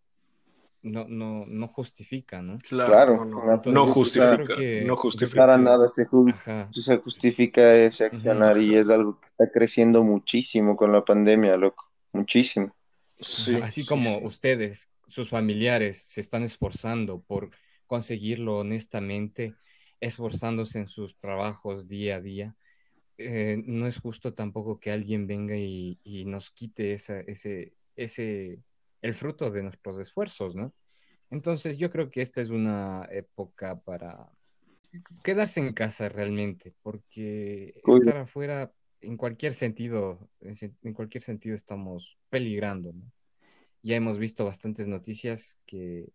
no, 0.85 1.07
no, 1.07 1.45
no 1.47 1.67
justifica, 1.67 2.41
¿no? 2.41 2.57
Claro, 2.57 3.25
no, 3.25 3.87
justifica, 3.87 4.55
no 4.85 4.95
justifica. 4.95 5.37
Para 5.37 5.57
nada 5.57 5.87
se, 5.87 6.07
se 6.71 6.97
justifica 6.97 7.75
ese 7.75 8.05
accionar 8.05 8.57
y 8.59 8.77
es 8.77 8.89
algo 8.89 9.19
que 9.19 9.25
está 9.25 9.49
creciendo 9.51 10.03
muchísimo 10.03 10.77
con 10.77 10.91
la 10.91 11.03
pandemia, 11.03 11.57
loco, 11.57 11.91
muchísimo. 12.13 12.75
Sí, 13.19 13.55
Así 13.55 13.85
como 13.85 14.19
ustedes, 14.19 14.89
sus 15.07 15.29
familiares, 15.29 16.03
se 16.03 16.21
están 16.21 16.43
esforzando 16.43 17.19
por 17.19 17.49
conseguirlo 17.87 18.59
honestamente, 18.59 19.55
esforzándose 19.99 20.79
en 20.79 20.87
sus 20.87 21.17
trabajos 21.17 21.87
día 21.87 22.17
a 22.17 22.21
día. 22.21 22.55
Eh, 23.17 23.63
no 23.65 23.87
es 23.87 23.97
justo 23.97 24.33
tampoco 24.33 24.79
que 24.79 24.91
alguien 24.91 25.25
venga 25.25 25.55
y, 25.55 25.99
y 26.03 26.25
nos 26.25 26.51
quite 26.51 26.91
esa, 26.91 27.21
ese, 27.21 27.73
ese, 27.95 28.59
el 29.01 29.13
fruto 29.13 29.51
de 29.51 29.63
nuestros 29.63 29.99
esfuerzos, 29.99 30.55
¿no? 30.55 30.73
Entonces 31.29 31.77
yo 31.77 31.89
creo 31.91 32.09
que 32.09 32.21
esta 32.21 32.41
es 32.41 32.49
una 32.49 33.07
época 33.11 33.79
para 33.79 34.29
quedarse 35.23 35.59
en 35.59 35.73
casa 35.73 36.09
realmente, 36.09 36.73
porque 36.81 37.81
estar 37.85 38.17
afuera 38.17 38.71
en 39.01 39.17
cualquier 39.17 39.53
sentido, 39.53 40.29
en 40.41 40.93
cualquier 40.93 41.21
sentido 41.21 41.55
estamos 41.55 42.17
peligrando, 42.29 42.93
¿no? 42.93 43.11
Ya 43.81 43.95
hemos 43.95 44.17
visto 44.17 44.45
bastantes 44.45 44.87
noticias 44.87 45.59
que 45.67 46.09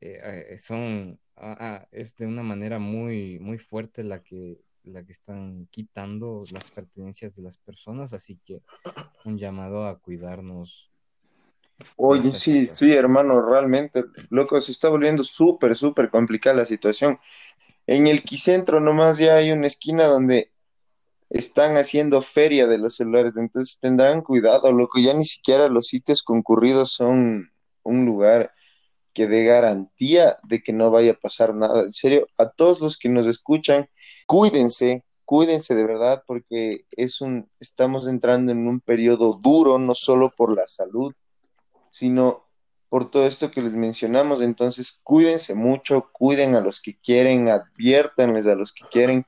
eh, 0.00 0.44
eh, 0.50 0.58
son, 0.58 1.18
ah, 1.36 1.56
ah, 1.58 1.88
es 1.90 2.14
de 2.16 2.26
una 2.26 2.42
manera 2.42 2.78
muy, 2.78 3.38
muy 3.40 3.58
fuerte 3.58 4.04
la 4.04 4.22
que, 4.22 4.60
la 4.86 5.04
que 5.04 5.12
están 5.12 5.66
quitando 5.70 6.42
las 6.52 6.70
pertenencias 6.70 7.34
de 7.34 7.42
las 7.42 7.58
personas, 7.58 8.12
así 8.12 8.38
que 8.44 8.62
un 9.24 9.38
llamado 9.38 9.86
a 9.86 9.98
cuidarnos 9.98 10.90
Oye, 11.96 12.34
sí, 12.34 12.68
sí, 12.72 12.92
hermano, 12.92 13.42
realmente, 13.42 14.04
loco, 14.30 14.60
se 14.60 14.72
está 14.72 14.88
volviendo 14.88 15.22
súper, 15.24 15.76
súper 15.76 16.10
complicada 16.10 16.56
la 16.56 16.64
situación. 16.64 17.18
En 17.86 18.06
el 18.06 18.22
Quicentro 18.22 18.80
nomás 18.80 19.18
ya 19.18 19.36
hay 19.36 19.52
una 19.52 19.66
esquina 19.66 20.06
donde 20.06 20.50
están 21.28 21.76
haciendo 21.76 22.22
feria 22.22 22.66
de 22.66 22.78
los 22.78 22.96
celulares, 22.96 23.36
entonces 23.36 23.78
tendrán 23.80 24.22
cuidado, 24.22 24.72
loco, 24.72 24.98
ya 25.00 25.12
ni 25.12 25.24
siquiera 25.24 25.68
los 25.68 25.86
sitios 25.86 26.22
concurridos 26.22 26.92
son 26.92 27.50
un 27.82 28.06
lugar 28.06 28.52
que 29.16 29.26
dé 29.26 29.44
garantía 29.44 30.36
de 30.42 30.62
que 30.62 30.74
no 30.74 30.90
vaya 30.90 31.12
a 31.12 31.18
pasar 31.18 31.54
nada. 31.54 31.84
En 31.84 31.94
serio, 31.94 32.28
a 32.36 32.50
todos 32.50 32.80
los 32.80 32.98
que 32.98 33.08
nos 33.08 33.26
escuchan, 33.26 33.88
cuídense, 34.26 35.06
cuídense 35.24 35.74
de 35.74 35.86
verdad, 35.86 36.22
porque 36.26 36.84
es 36.90 37.22
un, 37.22 37.48
estamos 37.58 38.08
entrando 38.08 38.52
en 38.52 38.68
un 38.68 38.78
periodo 38.78 39.40
duro, 39.42 39.78
no 39.78 39.94
solo 39.94 40.34
por 40.36 40.54
la 40.54 40.68
salud, 40.68 41.14
sino 41.90 42.46
por 42.90 43.10
todo 43.10 43.26
esto 43.26 43.50
que 43.50 43.62
les 43.62 43.72
mencionamos. 43.72 44.42
Entonces, 44.42 45.00
cuídense 45.02 45.54
mucho, 45.54 46.10
cuiden 46.12 46.54
a 46.54 46.60
los 46.60 46.82
que 46.82 46.98
quieren, 47.00 47.48
adviértanles 47.48 48.46
a 48.46 48.54
los 48.54 48.74
que 48.74 48.84
quieren. 48.90 49.24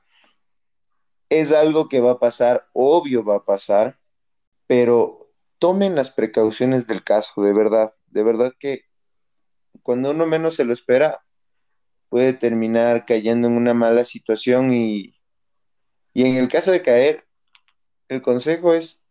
Es 1.29 1.51
algo 1.51 1.89
que 1.89 1.99
va 1.99 2.11
a 2.11 2.19
pasar, 2.19 2.67
obvio 2.73 3.25
va 3.25 3.37
a 3.37 3.43
pasar, 3.43 3.97
pero 4.67 5.31
tomen 5.57 5.95
las 5.95 6.11
precauciones 6.11 6.85
del 6.85 7.03
caso, 7.03 7.41
de 7.41 7.53
verdad, 7.53 7.91
de 8.05 8.21
verdad 8.21 8.53
que 8.59 8.88
cuando 9.83 10.11
uno 10.11 10.25
menos 10.25 10.55
se 10.55 10.65
lo 10.65 10.73
espera, 10.73 11.23
puede 12.09 12.33
terminar 12.33 13.05
cayendo 13.05 13.47
en 13.47 13.55
una 13.55 13.73
mala 13.73 14.05
situación 14.05 14.71
y, 14.71 15.15
y 16.13 16.25
en 16.25 16.35
el 16.37 16.47
caso 16.47 16.71
de 16.71 16.81
caer, 16.81 17.25
el 18.07 18.21
consejo 18.21 18.73
es 18.73 19.01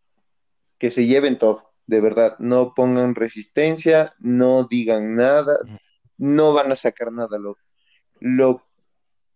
que 0.78 0.90
se 0.90 1.06
lleven 1.06 1.38
todo 1.38 1.68
de 1.88 2.02
verdad, 2.02 2.36
no 2.38 2.74
pongan 2.74 3.14
resistencia, 3.14 4.14
no 4.18 4.64
digan 4.64 5.16
nada, 5.16 5.56
no 6.18 6.52
van 6.52 6.70
a 6.70 6.76
sacar 6.76 7.10
nada. 7.10 7.38
Lo, 7.38 7.56
lo 8.20 8.62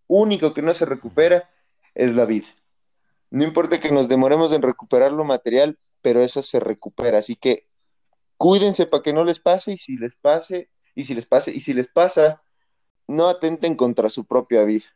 único 0.07 0.53
que 0.53 0.61
no 0.61 0.75
se 0.75 0.85
recupera 0.85 1.51
es 1.95 2.15
la 2.15 2.27
vida. 2.27 2.49
No 3.31 3.45
importa 3.45 3.81
que 3.81 3.91
nos 3.91 4.07
demoremos 4.07 4.53
en 4.53 4.61
recuperar 4.61 5.13
lo 5.13 5.25
material, 5.25 5.79
pero 6.03 6.21
eso 6.21 6.43
se 6.43 6.61
recupera. 6.61 7.19
Así 7.19 7.37
que 7.37 7.69
cuídense 8.37 8.85
para 8.87 9.03
que 9.03 9.15
no 9.15 9.25
les 9.25 9.41
pase 9.41 9.73
y 9.73 9.79
si 9.79 9.97
les 9.97 10.15
pase, 10.15 10.69
y 10.95 11.05
si 11.05 11.15
les 11.15 11.27
pase, 11.27 11.53
y 11.53 11.61
si 11.61 11.75
les 11.75 11.89
pasa, 11.89 12.43
no 13.09 13.29
atenten 13.29 13.75
contra 13.75 14.11
su 14.11 14.25
propia 14.25 14.65
vida. 14.65 14.87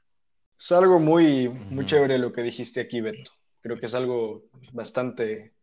Es 0.58 0.72
algo 0.72 0.98
muy, 0.98 1.48
muy 1.48 1.84
chévere 1.84 2.18
lo 2.18 2.32
que 2.32 2.42
dijiste 2.42 2.80
aquí, 2.80 3.00
Beto. 3.00 3.30
Creo 3.60 3.78
que 3.78 3.86
es 3.86 3.94
algo 3.94 4.44
bastante 4.72 5.54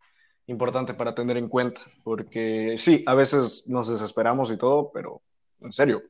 importante 0.47 0.93
para 0.93 1.15
tener 1.15 1.37
en 1.37 1.47
cuenta, 1.47 1.81
porque 2.03 2.75
sí, 2.77 3.03
a 3.07 3.15
veces 3.15 3.63
nos 3.67 3.87
desesperamos 3.87 4.51
y 4.51 4.57
todo, 4.57 4.91
pero 4.91 5.21
en 5.61 5.71
serio, 5.71 6.03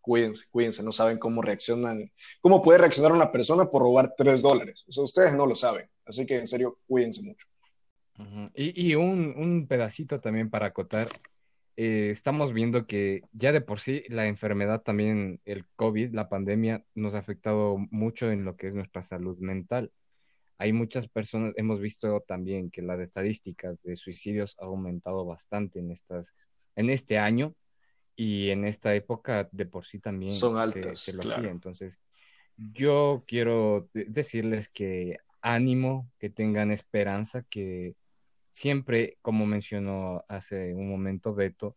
cuídense, 0.00 0.44
cuídense, 0.50 0.82
no 0.82 0.92
saben 0.92 1.18
cómo 1.18 1.42
reaccionan, 1.42 2.10
cómo 2.40 2.62
puede 2.62 2.78
reaccionar 2.78 3.12
una 3.12 3.32
persona 3.32 3.68
por 3.68 3.82
robar 3.82 4.14
tres 4.16 4.42
dólares. 4.42 4.84
O 4.96 5.02
ustedes 5.02 5.34
no 5.34 5.46
lo 5.46 5.56
saben, 5.56 5.88
así 6.06 6.24
que 6.24 6.38
en 6.38 6.46
serio, 6.46 6.78
cuídense 6.86 7.22
mucho. 7.22 7.46
Y, 8.54 8.94
un, 8.96 9.66
pedacito 9.66 10.20
también 10.20 10.50
para 10.50 10.66
acotar, 10.66 11.08
eh, 11.76 12.10
estamos 12.10 12.52
viendo 12.52 12.86
que 12.86 13.22
ya 13.32 13.52
de 13.52 13.60
por 13.60 13.80
sí 13.80 14.04
la 14.08 14.26
enfermedad 14.26 14.82
también, 14.82 15.40
el 15.44 15.66
COVID, 15.76 16.12
la 16.12 16.28
pandemia, 16.28 16.84
nos 16.94 17.14
ha 17.14 17.18
afectado 17.18 17.78
mucho 17.90 18.30
en 18.30 18.44
lo 18.44 18.56
que 18.56 18.68
es 18.68 18.74
nuestra 18.74 19.02
salud 19.02 19.38
mental. 19.38 19.92
Hay 20.58 20.72
muchas 20.72 21.08
personas, 21.08 21.54
hemos 21.56 21.80
visto 21.80 22.20
también 22.20 22.70
que 22.70 22.82
las 22.82 23.00
estadísticas 23.00 23.80
de 23.82 23.96
suicidios 23.96 24.56
han 24.58 24.68
aumentado 24.68 25.24
bastante 25.24 25.78
en, 25.78 25.90
estas, 25.90 26.34
en 26.76 26.90
este 26.90 27.18
año 27.18 27.54
y 28.14 28.50
en 28.50 28.66
esta 28.66 28.94
época 28.94 29.48
de 29.50 29.64
por 29.64 29.86
sí 29.86 30.00
también 30.00 30.32
Son 30.32 30.58
altas, 30.58 30.98
se, 30.98 31.14
lo 31.14 31.22
hacía. 31.22 31.50
Entonces, 31.50 31.98
yo 32.56 33.24
quiero 33.26 33.88
decirles 33.94 34.68
que 34.68 35.18
ánimo, 35.40 36.10
que 36.18 36.28
tengan 36.28 36.70
esperanza, 36.70 37.42
que 37.48 37.94
siempre, 38.50 39.18
como 39.22 39.46
mencionó 39.46 40.24
hace 40.28 40.74
un 40.74 40.90
momento 40.90 41.34
Beto, 41.34 41.76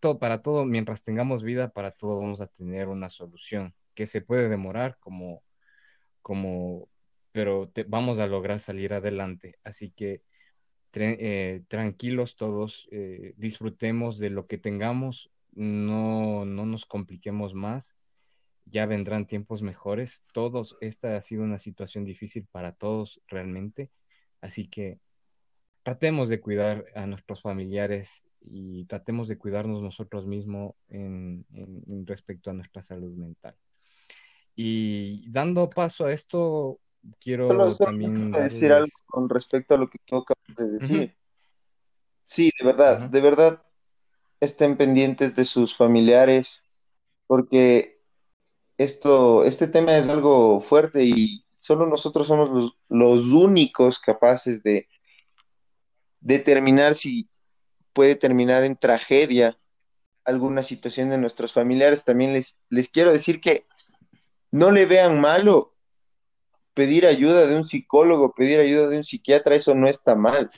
todo, 0.00 0.18
para 0.18 0.42
todo, 0.42 0.64
mientras 0.64 1.02
tengamos 1.04 1.42
vida, 1.42 1.70
para 1.70 1.92
todo 1.92 2.18
vamos 2.18 2.40
a 2.40 2.48
tener 2.48 2.88
una 2.88 3.08
solución 3.08 3.74
que 3.94 4.06
se 4.06 4.20
puede 4.20 4.48
demorar 4.48 4.98
como, 4.98 5.42
como 6.22 6.88
pero 7.32 7.70
vamos 7.88 8.18
a 8.18 8.26
lograr 8.26 8.60
salir 8.60 8.94
adelante. 8.94 9.58
Así 9.62 9.90
que 9.90 10.22
eh, 10.94 11.62
tranquilos 11.68 12.36
todos, 12.36 12.88
eh, 12.90 13.34
disfrutemos 13.36 14.18
de 14.18 14.30
lo 14.30 14.46
que 14.46 14.56
tengamos, 14.56 15.30
no, 15.52 16.46
no 16.46 16.64
nos 16.64 16.86
compliquemos 16.86 17.52
más, 17.54 17.94
ya 18.64 18.86
vendrán 18.86 19.26
tiempos 19.26 19.62
mejores. 19.62 20.24
Todos, 20.32 20.78
esta 20.80 21.16
ha 21.16 21.20
sido 21.20 21.42
una 21.42 21.58
situación 21.58 22.04
difícil 22.04 22.46
para 22.50 22.72
todos 22.72 23.20
realmente, 23.28 23.90
así 24.40 24.68
que 24.68 24.98
tratemos 25.86 26.28
de 26.28 26.40
cuidar 26.40 26.84
a 26.96 27.06
nuestros 27.06 27.42
familiares 27.42 28.26
y 28.40 28.86
tratemos 28.86 29.28
de 29.28 29.38
cuidarnos 29.38 29.80
nosotros 29.82 30.26
mismos 30.26 30.74
en 30.88 31.46
respecto 32.06 32.50
a 32.50 32.54
nuestra 32.54 32.82
salud 32.82 33.14
mental. 33.14 33.54
Y 34.56 35.30
dando 35.30 35.70
paso 35.70 36.06
a 36.06 36.12
esto, 36.12 36.80
quiero 37.20 37.76
también 37.76 38.32
decir 38.32 38.72
algo 38.72 38.88
con 39.06 39.28
respecto 39.28 39.76
a 39.76 39.78
lo 39.78 39.88
que 39.88 40.00
tú 40.04 40.16
acabas 40.16 40.56
de 40.56 40.70
decir. 40.76 41.16
Sí, 42.24 42.50
de 42.58 42.66
verdad, 42.66 43.08
de 43.08 43.20
verdad, 43.20 43.62
estén 44.40 44.76
pendientes 44.76 45.36
de 45.36 45.44
sus 45.44 45.76
familiares, 45.76 46.64
porque 47.28 48.00
esto, 48.76 49.44
este 49.44 49.68
tema 49.68 49.96
es 49.96 50.08
algo 50.08 50.58
fuerte 50.58 51.04
y 51.04 51.44
solo 51.56 51.86
nosotros 51.86 52.26
somos 52.26 52.74
los, 52.88 53.32
únicos 53.32 54.00
capaces 54.00 54.64
de 54.64 54.88
determinar 56.26 56.94
si 56.94 57.28
puede 57.92 58.16
terminar 58.16 58.64
en 58.64 58.76
tragedia 58.76 59.56
alguna 60.24 60.64
situación 60.64 61.08
de 61.10 61.18
nuestros 61.18 61.52
familiares. 61.52 62.04
También 62.04 62.32
les, 62.32 62.60
les 62.68 62.88
quiero 62.88 63.12
decir 63.12 63.40
que 63.40 63.64
no 64.50 64.72
le 64.72 64.86
vean 64.86 65.20
malo 65.20 65.72
pedir 66.74 67.06
ayuda 67.06 67.46
de 67.46 67.56
un 67.56 67.64
psicólogo, 67.64 68.34
pedir 68.34 68.58
ayuda 68.58 68.88
de 68.88 68.98
un 68.98 69.04
psiquiatra, 69.04 69.54
eso 69.54 69.74
no 69.74 69.88
está 69.88 70.16
mal. 70.16 70.50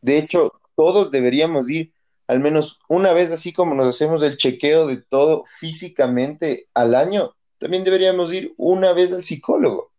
De 0.00 0.16
hecho, 0.16 0.54
todos 0.74 1.10
deberíamos 1.10 1.68
ir 1.70 1.92
al 2.26 2.40
menos 2.40 2.80
una 2.88 3.12
vez, 3.12 3.30
así 3.30 3.52
como 3.52 3.74
nos 3.74 3.88
hacemos 3.88 4.22
el 4.22 4.38
chequeo 4.38 4.86
de 4.86 4.96
todo 4.96 5.44
físicamente 5.58 6.68
al 6.72 6.94
año, 6.94 7.34
también 7.58 7.84
deberíamos 7.84 8.32
ir 8.32 8.54
una 8.56 8.94
vez 8.94 9.12
al 9.12 9.22
psicólogo. 9.22 9.92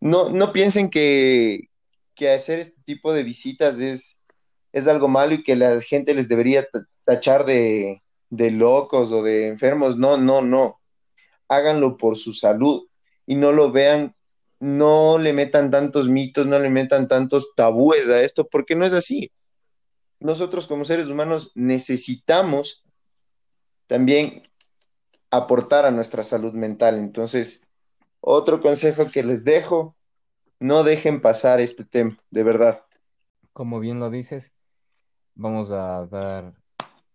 No, 0.00 0.30
no 0.30 0.52
piensen 0.52 0.90
que, 0.90 1.68
que 2.14 2.30
hacer 2.30 2.60
este 2.60 2.80
tipo 2.84 3.12
de 3.12 3.22
visitas 3.22 3.78
es, 3.78 4.20
es 4.72 4.86
algo 4.86 5.08
malo 5.08 5.34
y 5.34 5.42
que 5.42 5.56
la 5.56 5.80
gente 5.80 6.14
les 6.14 6.28
debería 6.28 6.66
tachar 7.04 7.44
de, 7.44 8.02
de 8.30 8.50
locos 8.50 9.12
o 9.12 9.22
de 9.22 9.48
enfermos. 9.48 9.96
No, 9.96 10.16
no, 10.16 10.42
no. 10.42 10.80
Háganlo 11.48 11.96
por 11.96 12.16
su 12.16 12.32
salud 12.32 12.86
y 13.26 13.34
no 13.34 13.52
lo 13.52 13.70
vean, 13.72 14.14
no 14.60 15.18
le 15.18 15.32
metan 15.32 15.70
tantos 15.70 16.08
mitos, 16.08 16.46
no 16.46 16.58
le 16.58 16.70
metan 16.70 17.08
tantos 17.08 17.54
tabúes 17.54 18.08
a 18.08 18.22
esto, 18.22 18.48
porque 18.48 18.76
no 18.76 18.84
es 18.84 18.92
así. 18.92 19.30
Nosotros 20.20 20.66
como 20.66 20.84
seres 20.84 21.06
humanos 21.06 21.52
necesitamos 21.54 22.84
también 23.86 24.42
aportar 25.30 25.84
a 25.84 25.90
nuestra 25.90 26.22
salud 26.22 26.52
mental. 26.52 26.98
Entonces, 26.98 27.66
otro 28.20 28.60
consejo 28.60 29.10
que 29.10 29.22
les 29.22 29.44
dejo, 29.44 29.96
no 30.64 30.82
dejen 30.82 31.20
pasar 31.20 31.60
este 31.60 31.84
tema, 31.84 32.18
de 32.30 32.42
verdad. 32.42 32.86
Como 33.52 33.80
bien 33.80 34.00
lo 34.00 34.08
dices, 34.08 34.54
vamos 35.34 35.70
a 35.70 36.06
dar 36.06 36.54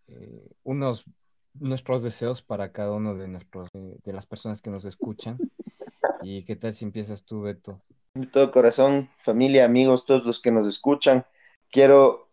eh, 0.07 0.51
unos 0.61 1.05
nuestros 1.55 2.03
deseos 2.03 2.43
para 2.43 2.71
cada 2.71 2.91
uno 2.91 3.15
de 3.15 3.27
nuestros 3.27 3.67
eh, 3.73 3.97
de 4.03 4.13
las 4.13 4.27
personas 4.27 4.61
que 4.61 4.69
nos 4.69 4.85
escuchan. 4.85 5.39
¿Y 6.21 6.43
qué 6.43 6.55
tal 6.55 6.75
si 6.75 6.85
empiezas 6.85 7.25
tú, 7.25 7.41
Beto? 7.41 7.81
De 8.13 8.27
todo 8.27 8.51
corazón, 8.51 9.09
familia, 9.17 9.65
amigos, 9.65 10.05
todos 10.05 10.23
los 10.25 10.39
que 10.41 10.51
nos 10.51 10.67
escuchan, 10.67 11.25
quiero 11.71 12.29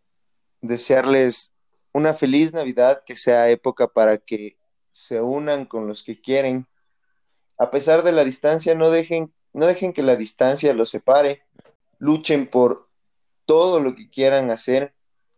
desearles 0.60 1.50
una 1.94 2.12
feliz 2.12 2.52
Navidad, 2.52 3.04
que 3.06 3.16
sea 3.16 3.48
época 3.48 3.88
para 3.88 4.18
que 4.18 4.58
se 4.92 5.22
unan 5.22 5.64
con 5.64 5.86
los 5.86 6.02
que 6.02 6.20
quieren. 6.20 6.66
A 7.56 7.70
pesar 7.70 8.02
de 8.02 8.12
la 8.12 8.22
distancia, 8.22 8.74
no 8.74 8.90
dejen, 8.90 9.32
no 9.56 9.66
dejen 9.66 9.94
que 9.94 10.02
la 10.02 10.16
distancia 10.16 10.74
los 10.74 10.90
separe. 10.90 11.40
Luchen 11.98 12.46
por 12.46 12.90
todo 13.46 13.80
lo 13.80 13.94
que 13.94 14.10
quieran 14.10 14.50
hacer. 14.50 14.94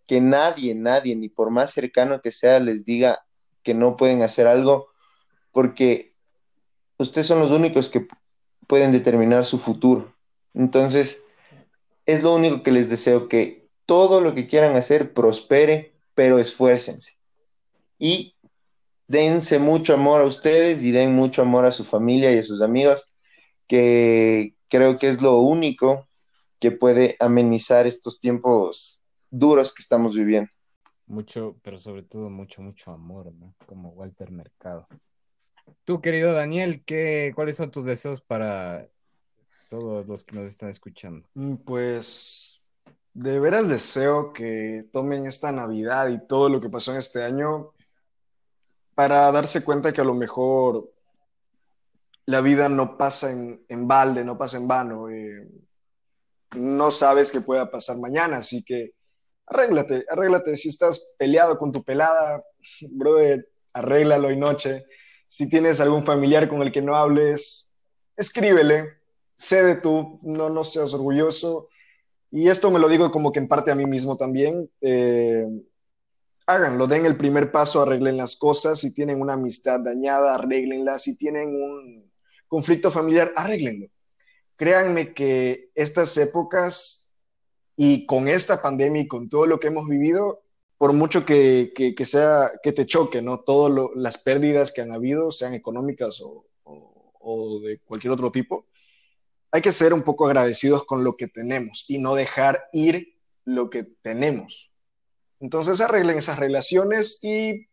Que 0.08 0.20
nadie, 0.20 0.74
nadie, 0.74 1.14
ni 1.14 1.28
por 1.28 1.50
más 1.50 1.70
cercano 1.70 2.20
que 2.20 2.32
sea, 2.32 2.58
les 2.58 2.84
diga 2.84 3.24
que 3.62 3.74
no 3.74 3.96
pueden 3.96 4.22
hacer 4.22 4.48
algo, 4.48 4.88
porque 5.52 6.16
ustedes 6.96 7.28
son 7.28 7.38
los 7.38 7.52
únicos 7.52 7.88
que 7.88 8.08
pueden 8.66 8.90
determinar 8.90 9.44
su 9.44 9.56
futuro. 9.56 10.12
Entonces, 10.52 11.22
es 12.04 12.22
lo 12.24 12.34
único 12.34 12.64
que 12.64 12.72
les 12.72 12.88
deseo, 12.88 13.28
que 13.28 13.68
todo 13.86 14.20
lo 14.20 14.34
que 14.34 14.48
quieran 14.48 14.74
hacer 14.74 15.14
prospere, 15.14 15.94
pero 16.14 16.40
esfuércense. 16.40 17.18
Y 18.00 18.34
dense 19.06 19.60
mucho 19.60 19.94
amor 19.94 20.22
a 20.22 20.26
ustedes 20.26 20.82
y 20.82 20.90
den 20.90 21.14
mucho 21.14 21.42
amor 21.42 21.66
a 21.66 21.72
su 21.72 21.84
familia 21.84 22.32
y 22.32 22.38
a 22.38 22.42
sus 22.42 22.62
amigos, 22.62 23.07
que 23.68 24.56
creo 24.68 24.98
que 24.98 25.08
es 25.08 25.22
lo 25.22 25.38
único 25.38 26.08
que 26.58 26.72
puede 26.72 27.16
amenizar 27.20 27.86
estos 27.86 28.18
tiempos 28.18 29.02
duros 29.30 29.72
que 29.72 29.82
estamos 29.82 30.16
viviendo. 30.16 30.50
Mucho, 31.06 31.56
pero 31.62 31.78
sobre 31.78 32.02
todo 32.02 32.28
mucho, 32.28 32.60
mucho 32.60 32.90
amor, 32.90 33.32
¿no? 33.32 33.54
Como 33.66 33.90
Walter 33.90 34.30
Mercado. 34.30 34.86
Tú, 35.84 36.00
querido 36.00 36.32
Daniel, 36.32 36.82
¿qué, 36.84 37.32
¿cuáles 37.34 37.56
son 37.56 37.70
tus 37.70 37.84
deseos 37.84 38.20
para 38.20 38.88
todos 39.68 40.06
los 40.06 40.24
que 40.24 40.36
nos 40.36 40.46
están 40.46 40.68
escuchando? 40.68 41.28
Mm, 41.34 41.56
pues 41.56 42.62
de 43.14 43.40
veras 43.40 43.68
deseo 43.68 44.32
que 44.32 44.86
tomen 44.92 45.26
esta 45.26 45.50
Navidad 45.52 46.08
y 46.08 46.26
todo 46.26 46.48
lo 46.48 46.60
que 46.60 46.68
pasó 46.68 46.92
en 46.92 46.98
este 46.98 47.22
año 47.22 47.72
para 48.94 49.30
darse 49.32 49.64
cuenta 49.64 49.92
que 49.92 50.00
a 50.00 50.04
lo 50.04 50.14
mejor 50.14 50.92
la 52.28 52.42
vida 52.42 52.68
no 52.68 52.98
pasa 52.98 53.30
en, 53.30 53.88
balde, 53.88 54.22
no 54.22 54.36
pasa 54.36 54.58
en 54.58 54.68
vano. 54.68 55.08
Eh, 55.08 55.48
no 56.58 56.90
sabes 56.90 57.32
qué 57.32 57.40
pueda 57.40 57.70
pasar 57.70 57.96
mañana, 57.96 58.36
así 58.36 58.62
que 58.62 58.92
arréglate, 59.46 60.04
arréglate. 60.10 60.54
Si 60.58 60.68
estás 60.68 61.14
peleado 61.18 61.56
con 61.56 61.72
tu 61.72 61.82
pelada, 61.82 62.44
brother, 62.90 63.48
arréglalo 63.72 64.30
y 64.30 64.36
noche. 64.36 64.84
Si 65.26 65.48
tienes 65.48 65.80
algún 65.80 66.04
familiar 66.04 66.50
con 66.50 66.60
el 66.60 66.70
que 66.70 66.82
no 66.82 66.96
hables, 66.96 67.72
escríbele, 68.14 68.98
cede 69.34 69.76
tú, 69.76 70.20
no, 70.22 70.50
no 70.50 70.64
seas 70.64 70.92
orgulloso. 70.92 71.70
Y 72.30 72.50
esto 72.50 72.70
me 72.70 72.78
lo 72.78 72.90
digo 72.90 73.10
como 73.10 73.32
que 73.32 73.38
en 73.38 73.48
parte 73.48 73.70
a 73.70 73.74
mí 73.74 73.86
mismo 73.86 74.18
también. 74.18 74.70
Eh, 74.82 75.46
háganlo, 76.46 76.88
den 76.88 77.06
el 77.06 77.16
primer 77.16 77.50
paso, 77.50 77.80
arreglen 77.80 78.18
las 78.18 78.36
cosas. 78.36 78.80
Si 78.80 78.92
tienen 78.92 79.18
una 79.18 79.32
amistad 79.32 79.80
dañada, 79.80 80.34
arréglenla. 80.34 80.98
Si 80.98 81.16
tienen 81.16 81.54
un 81.54 82.07
conflicto 82.49 82.90
familiar, 82.90 83.32
arréglenlo. 83.36 83.86
Créanme 84.57 85.14
que 85.14 85.70
estas 85.74 86.16
épocas 86.16 87.12
y 87.76 88.07
con 88.07 88.26
esta 88.26 88.61
pandemia 88.61 89.03
y 89.03 89.09
con 89.09 89.28
todo 89.28 89.46
lo 89.46 89.61
que 89.61 89.68
hemos 89.68 89.86
vivido, 89.86 90.42
por 90.76 90.92
mucho 90.92 91.24
que, 91.24 91.94
sea 92.05 92.51
que 92.62 92.72
te 92.72 92.86
choque, 92.86 93.22
¿no? 93.22 93.40
Todas 93.40 93.90
las 93.94 94.18
pérdidas 94.18 94.72
que 94.72 94.80
han 94.80 94.92
habido, 94.92 95.30
sean 95.30 95.55
económicas 95.55 96.20
o, 96.20 96.46
o 96.64 97.61
de 97.61 97.78
cualquier 97.80 98.12
otro 98.12 98.32
tipo, 98.32 98.66
hay 99.51 99.62
que 99.62 99.72
ser 99.72 99.94
un 99.94 100.03
poco 100.03 100.26
agradecidos 100.26 100.84
con 100.84 101.05
lo 101.05 101.14
que 101.14 101.28
tenemos 101.28 101.84
y 101.88 101.99
no 101.99 102.14
dejar 102.14 102.68
ir 102.72 103.16
lo 103.44 103.70
que 103.70 103.84
tenemos 104.03 104.68
entonces 105.40 105.80
arreglen 105.80 106.18
esas 106.18 106.38
relaciones 106.38 107.22
y 107.22 107.68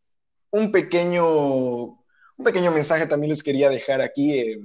un 0.52 0.72
pequeño, 0.72 2.05
un 2.38 2.46
pequeño 2.46 2.72
mensaje 2.72 3.06
también 3.06 3.30
les 3.30 3.44
quería 3.44 3.70
dejar 3.70 4.02
aquí. 4.02 4.40
Eh, 4.40 4.60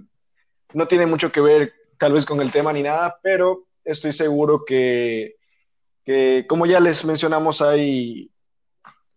no 0.73 0.87
tiene 0.87 1.07
mucho 1.07 1.33
que 1.33 1.41
ver 1.41 1.73
tal 1.99 2.13
vez 2.13 2.25
con 2.25 2.41
el 2.41 2.51
tema 2.51 2.73
ni 2.73 2.83
nada, 2.83 3.19
pero 3.23 3.67
estoy 3.85 4.13
seguro 4.13 4.65
que, 4.65 5.37
como 6.49 6.67
ya 6.67 6.81
les 6.81 7.05
mencionamos, 7.05 7.61
hay, 7.61 8.31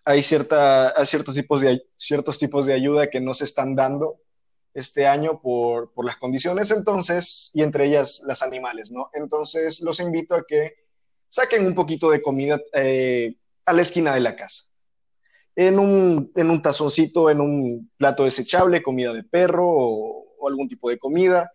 hay, 0.05 0.21
cierta, 0.21 0.93
ciertos, 1.05 1.35
tipos 1.35 1.61
de, 1.61 1.83
ciertos 1.97 2.39
tipos 2.39 2.65
de 2.65 2.73
ayuda 2.73 3.09
que 3.09 3.21
no 3.21 3.33
se 3.33 3.45
están 3.45 3.75
dando 3.75 4.19
este 4.73 5.05
año 5.05 5.39
por, 5.39 5.91
las 6.03 6.17
condiciones, 6.17 6.71
entonces, 6.71 7.51
y 7.53 7.61
entre 7.61 7.85
ellas 7.85 8.23
las 8.25 8.41
animales, 8.41 8.91
¿no? 8.91 9.09
Entonces, 9.13 9.81
los 9.81 9.99
invito 9.99 10.35
a 10.35 10.43
que 10.47 10.73
saquen 11.29 11.65
un 11.65 11.75
poquito 11.75 12.09
de 12.09 12.21
comida 12.21 12.59
eh, 12.73 13.35
a 13.65 13.73
la 13.73 13.81
esquina 13.81 14.13
de 14.13 14.21
la 14.21 14.35
casa. 14.35 14.72
En 15.55 15.77
un, 15.77 16.31
en 16.35 16.49
un 16.49 16.61
tazoncito, 16.61 17.29
en 17.29 17.39
un 17.39 17.91
plato 17.97 18.23
desechable, 18.23 18.81
comida 18.81 19.13
de 19.13 19.23
perro 19.23 19.67
o, 19.67 20.35
o 20.39 20.47
algún 20.47 20.67
tipo 20.67 20.89
de 20.89 20.97
comida, 20.97 21.51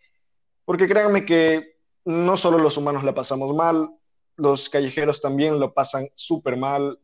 porque 0.65 0.87
créanme 0.87 1.25
que 1.25 1.79
no 2.05 2.37
solo 2.37 2.59
los 2.59 2.77
humanos 2.77 3.05
la 3.05 3.15
pasamos 3.15 3.55
mal, 3.55 3.91
los 4.37 4.69
callejeros 4.69 5.21
también 5.21 5.59
lo 5.59 5.75
pasan 5.75 6.09
súper 6.15 6.57
mal. 6.57 6.99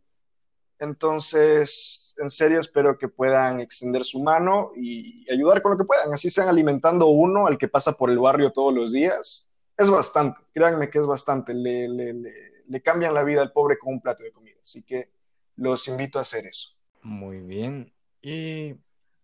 Entonces, 0.79 2.15
en 2.19 2.31
serio, 2.31 2.61
espero 2.61 2.97
que 2.97 3.09
puedan 3.09 3.61
extender 3.61 4.05
su 4.05 4.23
mano 4.23 4.71
y 4.77 5.31
ayudar 5.31 5.63
con 5.63 5.73
lo 5.73 5.79
que 5.79 5.85
puedan. 5.85 6.13
Así 6.13 6.31
sean 6.31 6.49
alimentando 6.49 7.07
uno 7.09 7.47
al 7.47 7.59
que 7.59 7.69
pasa 7.69 7.93
por 7.93 8.11
el 8.11 8.19
barrio 8.19 8.53
todos 8.53 8.73
los 8.73 8.93
días. 8.93 9.49
Es 9.77 9.91
bastante, 9.91 10.41
créanme 10.53 10.89
que 10.91 10.99
es 10.99 11.07
bastante. 11.07 11.53
Le, 11.55 11.89
le, 11.89 12.13
le, 12.13 12.33
le 12.67 12.83
cambian 12.83 13.15
la 13.15 13.25
vida 13.25 13.43
al 13.43 13.53
pobre 13.53 13.79
con 13.79 13.95
un 13.95 14.01
plato 14.01 14.23
de 14.23 14.31
comida. 14.31 14.57
Así 14.61 14.85
que 14.85 15.11
los 15.57 15.89
invito 15.89 16.19
a 16.19 16.23
hacer 16.23 16.47
eso. 16.47 16.74
Muy 17.05 17.41
bien. 17.41 17.93
Y 18.23 18.77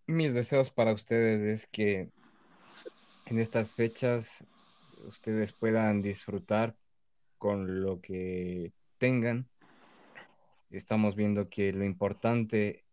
mis 0.07 0.35
deseos 0.35 0.71
para 0.71 0.93
ustedes 0.93 1.43
es 1.43 1.67
que 1.67 2.11
en 3.25 3.39
estas 3.39 3.73
fechas 3.73 4.45
ustedes 5.07 5.55
puedan 5.55 6.03
disfrutar 6.03 6.77
con 7.39 7.83
lo 7.83 8.03
que 8.03 8.75
tengan. 8.99 9.49
Estamos 10.69 11.17
viendo 11.17 11.49
que 11.49 11.73
lo 11.73 11.85
importante 11.85 12.85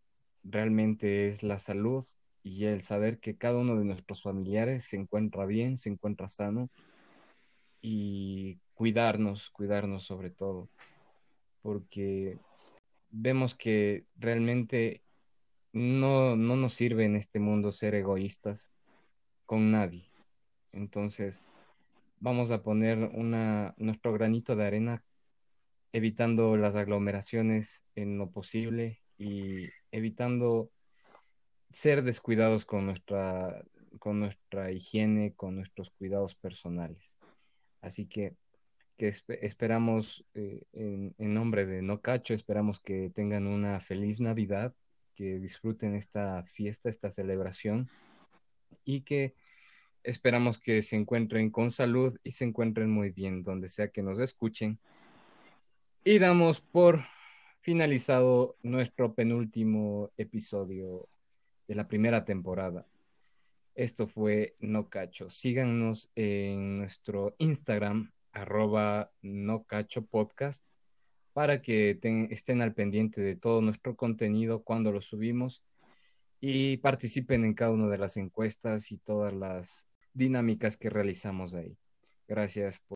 realmente 0.42 1.26
es 1.26 1.42
la 1.42 1.58
salud 1.58 2.06
y 2.42 2.64
el 2.64 2.80
saber 2.80 3.18
que 3.18 3.36
cada 3.36 3.58
uno 3.58 3.76
de 3.76 3.84
nuestros 3.84 4.22
familiares 4.22 4.84
se 4.84 4.96
encuentra 4.96 5.44
bien, 5.44 5.76
se 5.76 5.90
encuentra 5.90 6.30
sano 6.30 6.70
y 7.82 8.58
cuidarnos, 8.72 9.50
cuidarnos 9.50 10.04
sobre 10.04 10.30
todo, 10.30 10.70
porque 11.60 12.38
vemos 13.10 13.54
que 13.54 14.06
realmente 14.16 15.02
no, 15.72 16.36
no 16.36 16.56
nos 16.56 16.74
sirve 16.74 17.04
en 17.04 17.16
este 17.16 17.40
mundo 17.40 17.72
ser 17.72 17.94
egoístas 17.94 18.74
con 19.46 19.70
nadie. 19.70 20.10
Entonces, 20.72 21.42
vamos 22.20 22.50
a 22.50 22.62
poner 22.62 22.98
una, 22.98 23.74
nuestro 23.78 24.12
granito 24.12 24.56
de 24.56 24.66
arena 24.66 25.04
evitando 25.92 26.56
las 26.56 26.74
aglomeraciones 26.74 27.86
en 27.94 28.18
lo 28.18 28.30
posible 28.30 29.02
y 29.16 29.68
evitando 29.90 30.70
ser 31.72 32.02
descuidados 32.02 32.64
con 32.64 32.86
nuestra, 32.86 33.64
con 33.98 34.20
nuestra 34.20 34.70
higiene, 34.70 35.34
con 35.34 35.56
nuestros 35.56 35.90
cuidados 35.90 36.34
personales. 36.34 37.18
Así 37.80 38.06
que 38.06 38.36
que 38.98 39.06
esperamos 39.06 40.26
eh, 40.34 40.64
en, 40.72 41.14
nombre 41.32 41.66
de 41.66 41.82
No 41.82 42.00
Cacho, 42.00 42.34
esperamos 42.34 42.80
que 42.80 43.10
tengan 43.10 43.46
una 43.46 43.78
feliz 43.78 44.20
Navidad, 44.20 44.74
que 45.14 45.38
disfruten 45.38 45.94
esta 45.94 46.42
fiesta, 46.42 46.88
esta 46.88 47.08
celebración 47.08 47.88
y 48.84 49.02
que 49.02 49.36
esperamos 50.02 50.58
que 50.58 50.82
se 50.82 50.96
encuentren 50.96 51.50
con 51.50 51.70
salud 51.70 52.18
y 52.24 52.32
se 52.32 52.44
encuentren 52.44 52.90
muy 52.90 53.10
bien 53.10 53.44
donde 53.44 53.68
sea 53.68 53.88
que 53.88 54.02
nos 54.02 54.18
escuchen. 54.18 54.80
Y 56.02 56.18
damos 56.18 56.60
por 56.60 57.04
finalizado 57.60 58.56
nuestro 58.64 59.14
penúltimo 59.14 60.10
episodio 60.16 61.08
de 61.68 61.76
la 61.76 61.86
primera 61.86 62.24
temporada. 62.24 62.84
Esto 63.76 64.08
fue 64.08 64.56
No 64.58 64.88
Cacho. 64.88 65.30
Síganos 65.30 66.10
en 66.16 66.78
nuestro 66.78 67.36
Instagram, 67.38 68.10
arroba 68.40 69.10
No 69.22 69.64
Cacho 69.64 70.06
Podcast, 70.06 70.64
para 71.32 71.62
que 71.62 71.98
estén 72.30 72.62
al 72.62 72.74
pendiente 72.74 73.20
de 73.20 73.36
todo 73.36 73.62
nuestro 73.62 73.96
contenido 73.96 74.62
cuando 74.62 74.92
lo 74.92 75.00
subimos 75.00 75.62
y 76.40 76.78
participen 76.78 77.44
en 77.44 77.54
cada 77.54 77.72
una 77.72 77.88
de 77.88 77.98
las 77.98 78.16
encuestas 78.16 78.92
y 78.92 78.98
todas 78.98 79.32
las 79.32 79.88
dinámicas 80.12 80.76
que 80.76 80.90
realizamos 80.90 81.54
ahí. 81.54 81.76
Gracias. 82.26 82.78
Por 82.80 82.86